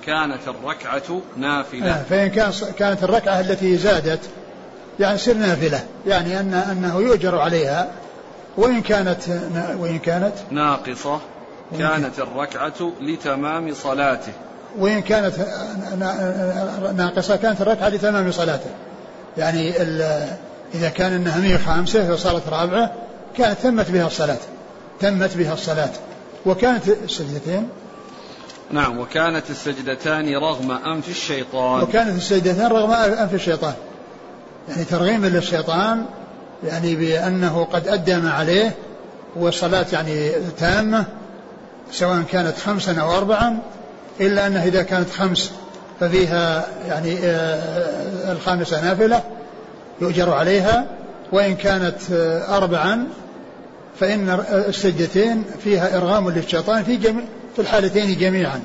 كانت 0.06 0.48
الركعة 0.48 1.22
نافلة. 1.38 1.92
آه 1.92 2.04
فإن 2.04 2.28
كان 2.28 2.52
كانت 2.78 3.04
الركعة 3.04 3.40
التي 3.40 3.78
زادت 3.78 4.20
يعني 5.00 5.18
سر 5.18 5.34
نافلة 5.34 5.84
يعني 6.08 6.40
أن 6.40 6.54
أنه 6.54 7.00
يؤجر 7.00 7.38
عليها. 7.38 7.92
وإن 8.58 8.82
كانت 8.82 9.22
وإن 9.80 10.00
كانت؟ 10.00 10.34
ناقصة. 10.52 11.20
كانت 11.80 12.20
الركعة 12.20 12.92
لتمام 13.02 13.74
صلاته. 13.74 14.34
وإن 14.80 15.02
كانت 15.02 15.34
ناقصة 16.96 17.36
كانت 17.36 17.62
الركعة 17.62 17.90
لتمام 17.90 18.32
صلاته. 18.32 18.70
يعني 19.38 19.70
إذا 20.74 20.90
كان 20.90 21.14
أنها 21.14 21.46
هي 21.46 21.58
خامسة 21.58 22.16
فصارت 22.16 22.50
رابعة 22.50 22.94
كانت 23.38 23.60
تمت 23.64 23.92
بها 23.92 24.08
الصلاة. 24.08 24.38
تمت 25.00 25.38
بها 25.38 25.54
الصلاة. 25.54 25.90
وكانت 26.46 26.88
السجدتين. 26.88 27.70
نعم 28.72 29.00
وكانت 29.00 29.50
السجدتان 29.50 30.36
رغم 30.36 30.72
أنف 30.72 31.10
الشيطان. 31.10 31.82
وكانت 31.82 32.18
السجدتان 32.18 32.72
رغم 32.72 32.92
أنف 32.92 33.34
الشيطان. 33.34 33.74
يعني 34.70 34.84
ترغيم 34.84 35.26
للشيطان 35.26 36.06
يعني 36.64 36.96
بأنه 36.96 37.68
قد 37.74 37.88
أدى 37.88 38.16
ما 38.16 38.32
عليه 38.32 38.72
والصلاة 39.36 39.86
يعني 39.94 40.32
تامة 40.58 41.06
سواء 41.92 42.24
كانت 42.32 42.58
خمسا 42.58 43.02
أو 43.02 43.18
أربعا 43.18 43.60
إلا 44.22 44.48
أنها 44.48 44.66
إذا 44.66 44.84
كانت 44.84 45.10
خمس 45.10 45.52
ففيها 46.00 46.68
يعني 46.88 47.18
آه، 47.24 48.32
الخامسة 48.32 48.82
نافلة 48.82 49.24
يؤجر 50.02 50.34
عليها 50.34 50.88
وإن 51.32 51.56
كانت 51.56 51.98
آه، 52.14 52.58
أربعا 52.58 53.08
فإن 54.00 54.44
السجدتين 54.52 55.44
فيها 55.64 55.98
إرغام 55.98 56.30
للشيطان 56.30 56.84
في 56.84 56.96
جميع 56.96 57.24
في 57.56 57.62
الحالتين 57.62 58.18
جميعا 58.18 58.62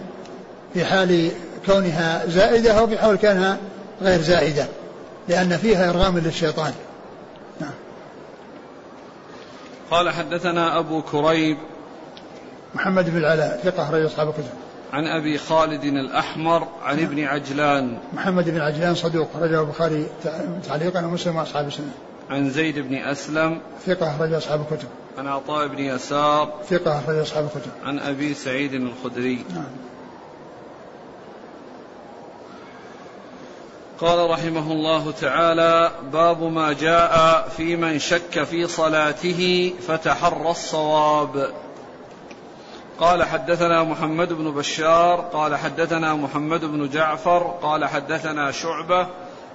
في 0.74 0.84
حال 0.84 1.30
كونها 1.66 2.22
زائدة 2.26 2.78
أو 2.78 2.86
في 2.86 2.98
حال 2.98 3.16
كونها 3.16 3.58
غير 4.02 4.20
زائدة 4.20 4.66
لأن 5.28 5.56
فيها 5.56 5.90
إرغام 5.90 6.18
للشيطان 6.18 6.72
نعم. 7.60 7.70
قال 9.90 10.10
حدثنا 10.10 10.78
أبو 10.78 11.02
كريب 11.02 11.56
محمد 12.74 13.10
بن 13.10 13.16
العلاء 13.16 13.60
ثقة 13.64 13.90
رجل 13.90 14.06
أصحاب 14.06 14.28
الكتب 14.28 14.69
عن 14.92 15.06
أبي 15.06 15.38
خالد 15.38 15.84
الأحمر 15.84 16.68
عن. 16.82 16.98
ابن 16.98 17.24
عجلان. 17.24 17.98
محمد 18.12 18.50
بن 18.50 18.60
عجلان 18.60 18.94
صدوق 18.94 19.28
رجل 19.36 19.60
البخاري 19.60 20.06
تعليقا 20.68 21.06
ومسلم 21.06 21.36
وأصحاب 21.36 21.66
السنة. 21.66 21.92
عن 22.30 22.50
زيد 22.50 22.78
بن 22.78 22.94
أسلم. 22.94 23.60
ثقة 23.86 24.22
رجل 24.22 24.36
أصحاب 24.36 24.60
الكتب. 24.60 24.88
عن 25.18 25.26
عطاء 25.26 25.66
بن 25.66 25.78
يسار. 25.78 26.52
ثقة 26.70 27.02
رجل 27.08 27.22
أصحاب 27.22 27.44
الكتب. 27.44 27.70
عن 27.84 27.98
أبي 27.98 28.34
سعيد 28.34 28.74
الخدري. 28.74 29.44
نعم. 29.54 29.64
قال 34.00 34.30
رحمه 34.30 34.72
الله 34.72 35.10
تعالى 35.10 35.90
باب 36.12 36.42
ما 36.42 36.72
جاء 36.72 37.48
في 37.56 37.76
من 37.76 37.98
شك 37.98 38.44
في 38.44 38.66
صلاته 38.66 39.72
فتحرى 39.88 40.50
الصواب. 40.50 41.50
قال 43.00 43.24
حدثنا 43.24 43.84
محمد 43.84 44.32
بن 44.32 44.50
بشار 44.50 45.20
قال 45.20 45.56
حدثنا 45.56 46.14
محمد 46.14 46.64
بن 46.64 46.88
جعفر 46.88 47.58
قال 47.62 47.84
حدثنا 47.84 48.50
شعبة 48.50 49.06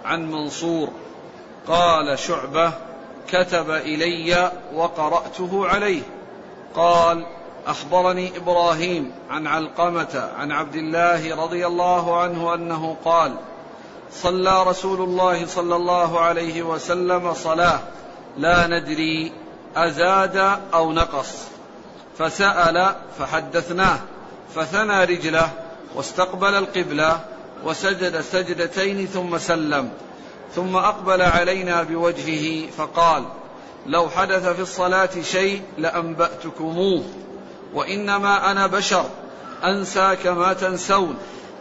عن 0.05 0.31
منصور 0.31 0.89
قال 1.67 2.19
شعبة 2.19 2.73
كتب 3.27 3.71
إلي 3.71 4.51
وقرأته 4.73 5.67
عليه 5.67 6.01
قال 6.75 7.25
أخبرني 7.67 8.37
إبراهيم 8.37 9.11
عن 9.29 9.47
علقمة 9.47 10.29
عن 10.37 10.51
عبد 10.51 10.75
الله 10.75 11.43
رضي 11.43 11.67
الله 11.67 12.21
عنه 12.21 12.53
أنه 12.53 12.95
قال 13.05 13.35
صلى 14.11 14.63
رسول 14.63 15.01
الله 15.01 15.45
صلى 15.45 15.75
الله 15.75 16.19
عليه 16.19 16.63
وسلم 16.63 17.33
صلاة 17.33 17.79
لا 18.37 18.67
ندري 18.67 19.31
أزاد 19.75 20.59
أو 20.73 20.91
نقص. 20.91 21.54
فسأل 22.17 22.95
فحدثناه 23.19 23.99
فثنى 24.55 25.03
رجله 25.03 25.49
واستقبل 25.95 26.53
القبلة 26.53 27.19
وسجد 27.63 28.21
سجدتين 28.21 29.07
ثم 29.07 29.37
سلم 29.37 29.89
ثم 30.55 30.75
أقبل 30.75 31.21
علينا 31.21 31.83
بوجهه 31.83 32.69
فقال 32.77 33.23
لو 33.85 34.09
حدث 34.09 34.47
في 34.47 34.61
الصلاة 34.61 35.09
شيء 35.21 35.61
لأنبأتكموه 35.77 37.03
وإنما 37.73 38.51
أنا 38.51 38.67
بشر 38.67 39.05
أنسى 39.63 40.17
كما 40.23 40.53
تنسون 40.53 41.15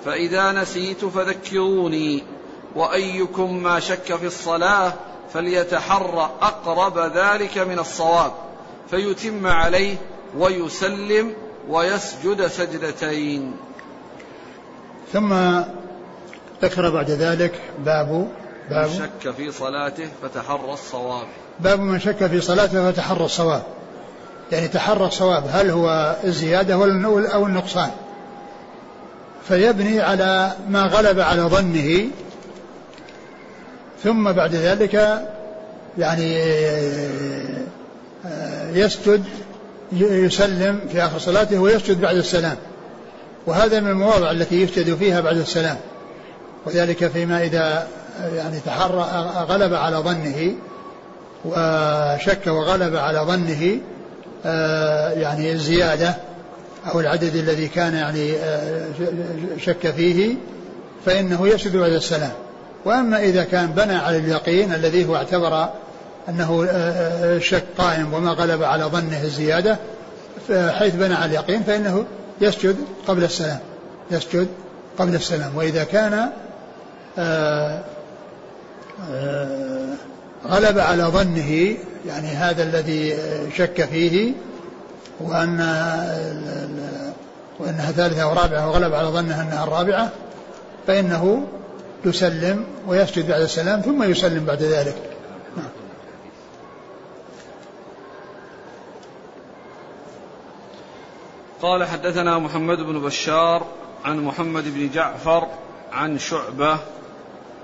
فإذا 0.04 0.52
نسيت 0.52 1.04
فذكروني 1.04 2.22
وأيكم 2.74 3.62
ما 3.62 3.80
شك 3.80 4.16
في 4.16 4.26
الصلاة 4.26 4.92
فليتحرى 5.32 6.30
أقرب 6.42 6.98
ذلك 6.98 7.58
من 7.58 7.78
الصواب 7.78 8.32
فيتم 8.90 9.46
عليه 9.46 9.96
ويسلم 10.38 11.32
ويسجد 11.68 12.46
سجدتين. 12.46 13.56
ثم 15.12 15.60
ذكر 16.62 16.90
بعد 16.90 17.10
ذلك 17.10 17.60
باب 17.78 18.28
باب 18.70 18.90
من 18.90 18.98
شك 18.98 19.30
في 19.30 19.52
صلاته 19.52 20.08
فتحرى 20.22 20.72
الصواب. 20.72 21.26
باب 21.60 21.80
من 21.80 22.00
شك 22.00 22.26
في 22.26 22.40
صلاته 22.40 22.90
فتحرى 22.90 23.24
الصواب. 23.24 23.62
يعني 24.52 24.68
تحرى 24.68 25.06
الصواب 25.06 25.44
هل 25.50 25.70
هو 25.70 26.16
الزيادة 26.24 26.74
أو 27.34 27.46
النقصان؟ 27.46 27.90
فيبني 29.48 30.00
على 30.00 30.52
ما 30.68 30.82
غلب 30.82 31.20
على 31.20 31.42
ظنه. 31.42 32.08
ثم 34.04 34.32
بعد 34.32 34.54
ذلك 34.54 35.24
يعني 35.98 36.38
يسجد 38.72 39.24
يسلم 39.92 40.80
في 40.92 41.04
آخر 41.04 41.18
صلاته 41.18 41.58
ويسجد 41.58 42.00
بعد 42.00 42.16
السلام. 42.16 42.56
وهذا 43.46 43.80
من 43.80 43.90
المواضع 43.90 44.30
التي 44.30 44.62
يسجد 44.62 44.94
فيها 44.94 45.20
بعد 45.20 45.36
السلام. 45.36 45.76
وذلك 46.66 47.06
فيما 47.08 47.42
إذا 47.42 47.88
يعني 48.36 48.60
تحرى 48.66 49.06
غلب 49.48 49.74
على 49.74 49.96
ظنه 49.96 50.54
وشك 51.44 52.46
وغلب 52.46 52.96
على 52.96 53.18
ظنه 53.18 53.78
يعني 55.20 55.52
الزيادة 55.52 56.14
أو 56.92 57.00
العدد 57.00 57.36
الذي 57.36 57.68
كان 57.68 57.94
يعني 57.94 58.32
شك 59.58 59.90
فيه 59.96 60.34
فإنه 61.06 61.48
يسجد 61.48 61.76
بعد 61.76 61.92
السلام. 61.92 62.32
وأما 62.84 63.18
إذا 63.18 63.44
كان 63.44 63.66
بنى 63.66 63.94
على 63.94 64.16
اليقين 64.16 64.74
الذي 64.74 65.08
هو 65.08 65.16
اعتبر 65.16 65.68
أنه 66.28 66.66
آه، 66.70 67.38
شك 67.38 67.64
قائم 67.78 68.14
وما 68.14 68.30
غلب 68.30 68.62
على 68.62 68.84
ظنه 68.84 69.22
الزيادة 69.22 69.78
حيث 70.50 70.94
بنى 70.94 71.14
على 71.14 71.24
اليقين 71.24 71.62
فإنه 71.62 72.04
يسجد 72.40 72.76
قبل 73.08 73.24
السلام 73.24 73.58
يسجد 74.10 74.48
قبل 74.98 75.14
السلام. 75.14 75.56
وإذا 75.56 75.84
كان 75.84 76.30
غلب 80.46 80.78
على 80.78 81.02
ظنه 81.02 81.76
يعني 82.06 82.28
هذا 82.28 82.62
الذي 82.62 83.16
شك 83.56 83.84
فيه 83.84 84.32
وأن 85.20 85.60
وأنها 87.58 87.92
ثالثة 87.92 88.28
ورابعة 88.30 88.68
وغلب 88.68 88.94
على 88.94 89.08
ظنه 89.08 89.42
أنها 89.42 89.64
الرابعة 89.64 90.10
فإنه 90.86 91.46
يسلم 92.04 92.64
ويسجد 92.86 93.28
بعد 93.28 93.40
السلام 93.40 93.80
ثم 93.80 94.02
يسلم 94.02 94.44
بعد 94.44 94.62
ذلك. 94.62 95.13
قال 101.64 101.84
حدثنا 101.84 102.38
محمد 102.38 102.80
بن 102.80 103.00
بشار 103.00 103.66
عن 104.04 104.20
محمد 104.20 104.64
بن 104.74 104.90
جعفر 104.90 105.48
عن 105.92 106.18
شعبة 106.18 106.78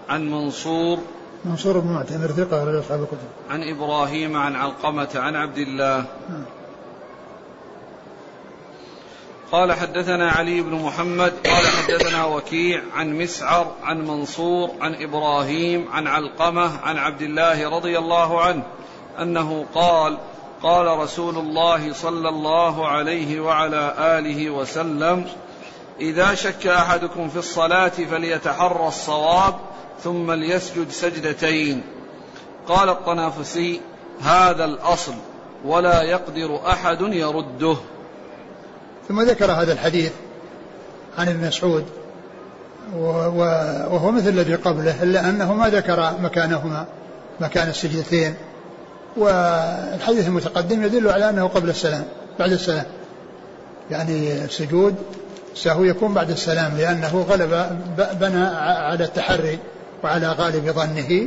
عن 0.09 0.31
منصور 0.31 0.99
منصور 1.45 1.79
بن 1.79 1.89
معتمر 1.89 2.27
ثقة 2.27 2.65
رجل 2.65 2.81
أصحاب 2.81 3.03
الكتب. 3.03 3.29
عن 3.51 3.63
إبراهيم 3.63 4.37
عن 4.37 4.57
علقمة 4.57 5.09
عن 5.15 5.37
عبد 5.37 5.59
الله. 5.59 5.97
نعم. 6.29 6.45
قال 9.53 9.73
حدثنا 9.73 10.31
علي 10.31 10.61
بن 10.61 10.75
محمد 10.75 11.33
قال 11.47 11.67
حدثنا 11.67 12.25
وكيع 12.25 12.83
عن 12.95 13.19
مسعر 13.19 13.75
عن 13.83 14.07
منصور 14.07 14.71
عن 14.81 14.95
إبراهيم 14.95 15.89
عن 15.93 16.07
علقمة 16.07 16.81
عن 16.81 16.97
عبد 16.97 17.23
الله 17.23 17.69
رضي 17.69 17.99
الله 17.99 18.41
عنه 18.41 18.63
أنه 19.19 19.67
قال 19.75 20.19
قال 20.63 20.99
رسول 20.99 21.39
الله 21.39 21.93
صلى 21.93 22.29
الله 22.29 22.89
عليه 22.89 23.41
وعلى 23.41 23.95
آله 23.99 24.51
وسلم 24.51 25.27
إذا 26.01 26.35
شك 26.35 26.67
أحدكم 26.67 27.29
في 27.29 27.37
الصلاة 27.37 27.89
فليتحرى 27.89 28.89
الصواب 28.89 29.55
ثم 30.05 30.33
ليسجد 30.33 30.91
سجدتين. 30.91 31.83
قال 32.69 32.89
الطنافسي 32.89 33.81
هذا 34.21 34.65
الأصل 34.65 35.15
ولا 35.65 36.03
يقدر 36.03 36.61
أحد 36.67 37.01
يرده. 37.01 37.77
ثم 39.09 39.21
ذكر 39.21 39.53
هذا 39.53 39.73
الحديث 39.73 40.13
عن 41.19 41.29
ابن 41.29 41.47
مسعود 41.47 41.85
وهو 42.97 44.11
مثل 44.11 44.29
الذي 44.29 44.55
قبله 44.55 45.03
إلا 45.03 45.31
أنه 45.31 45.55
ما 45.55 45.69
ذكر 45.69 46.13
مكانهما 46.21 46.87
مكان 47.41 47.69
السجدتين. 47.69 48.35
والحديث 49.17 50.27
المتقدم 50.27 50.83
يدل 50.83 51.09
على 51.09 51.31
أنه 51.31 51.49
قبل 51.49 51.71
السلام 51.71 52.05
بعد 52.39 52.53
السلام. 52.53 52.85
يعني 53.91 54.45
السجود 54.45 54.95
سهو 55.55 55.85
يكون 55.85 56.15
بعد 56.15 56.31
السلام 56.31 56.77
لأنه 56.77 57.27
غلب 57.29 57.81
بنى 58.21 58.47
على 58.67 59.05
التحري 59.05 59.59
وعلى 60.05 60.29
غالب 60.29 60.71
ظنه 60.71 61.27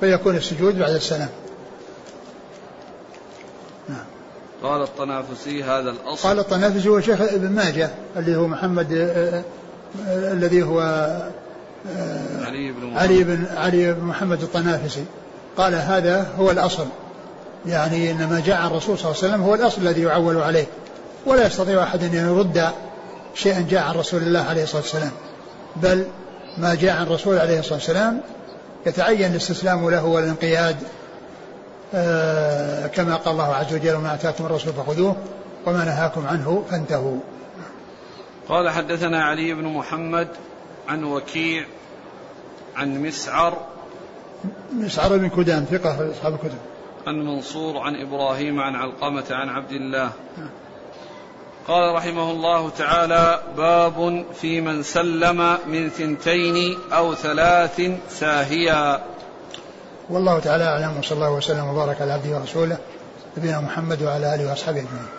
فيكون 0.00 0.36
السجود 0.36 0.78
بعد 0.78 0.94
السلام. 0.94 1.28
نعم. 3.88 4.04
قال 4.62 4.82
الطنافسي 4.82 5.62
هذا 5.62 5.90
الأصل. 5.90 6.28
قال 6.28 6.38
الطنافسي 6.38 6.88
هو 6.88 7.00
شيخ 7.00 7.20
ابن 7.20 7.50
ماجه 7.50 7.90
اللي 8.16 8.36
هو 8.36 8.46
محمد 8.46 8.92
آه، 8.92 9.42
آه، 10.08 10.32
الذي 10.32 10.62
هو 10.62 10.80
آه، 11.90 12.44
علي 12.46 12.72
بن 12.72 12.86
محمد. 12.86 13.02
علي 13.02 13.24
بن 13.24 13.44
علي 13.56 13.92
بن 13.92 14.04
محمد 14.04 14.42
الطنافسي. 14.42 15.04
قال 15.56 15.74
هذا 15.74 16.26
هو 16.38 16.50
الأصل. 16.50 16.86
يعني 17.66 18.10
إن 18.10 18.28
ما 18.28 18.42
جاء 18.46 18.56
عن 18.56 18.66
الرسول 18.66 18.98
صلى 18.98 19.10
الله 19.10 19.22
عليه 19.22 19.32
وسلم 19.32 19.42
هو 19.42 19.54
الأصل 19.54 19.82
الذي 19.82 20.02
يعول 20.02 20.36
عليه 20.36 20.66
ولا 21.26 21.46
يستطيع 21.46 21.82
أحد 21.82 22.02
أن 22.02 22.14
يرد 22.14 22.70
شيئا 23.34 23.66
جاء 23.70 23.82
عن 23.82 23.94
رسول 23.94 24.22
الله 24.22 24.40
عليه 24.40 24.62
الصلاة 24.62 24.82
والسلام. 24.82 25.12
بل 25.76 26.06
ما 26.58 26.74
جاء 26.74 26.96
عن 26.96 27.02
الرسول 27.02 27.38
عليه 27.38 27.58
الصلاة 27.58 27.74
والسلام 27.74 28.20
يتعين 28.86 29.30
الاستسلام 29.30 29.90
له 29.90 30.04
والانقياد 30.04 30.76
آه 31.94 32.86
كما 32.86 33.16
قال 33.16 33.32
الله 33.32 33.54
عز 33.54 33.74
وجل 33.74 33.94
وما 33.94 34.14
أتاكم 34.14 34.46
الرسول 34.46 34.72
فخذوه 34.72 35.16
وما 35.66 35.84
نهاكم 35.84 36.26
عنه 36.26 36.64
فانتهوا. 36.70 37.18
قال 38.48 38.70
حدثنا 38.70 39.24
علي 39.24 39.54
بن 39.54 39.64
محمد 39.64 40.28
عن 40.88 41.04
وكيع 41.04 41.66
عن 42.76 43.02
مسعر 43.02 43.58
مسعر 44.72 45.16
بن 45.16 45.28
كدام 45.28 45.64
ثقة 45.70 46.10
أصحاب 46.10 46.34
الكتب. 46.34 46.58
عن 47.08 47.24
منصور 47.24 47.78
عن 47.78 47.96
إبراهيم 47.96 48.60
عن 48.60 48.74
علقمة 48.74 49.24
عن 49.30 49.48
عبد 49.48 49.72
الله. 49.72 50.10
قال 51.68 51.94
رحمه 51.94 52.30
الله 52.30 52.70
تعالى 52.70 53.42
باب 53.56 54.24
في 54.34 54.60
من 54.60 54.82
سلم 54.82 55.58
من 55.66 55.88
ثنتين 55.88 56.78
أو 56.92 57.14
ثلاث 57.14 57.80
ساهيا. 58.08 59.02
والله 60.10 60.38
تعالى 60.38 60.64
أعلم 60.64 60.98
وصلى 60.98 61.16
الله 61.16 61.32
وسلم 61.32 61.68
وبارك 61.68 62.00
على 62.00 62.12
عبده 62.12 62.38
ورسوله 62.38 62.78
نبينا 63.36 63.60
محمد 63.60 64.02
وعلى 64.02 64.34
آله 64.34 64.50
وأصحابه 64.50 64.78
أجمعين. 64.78 65.17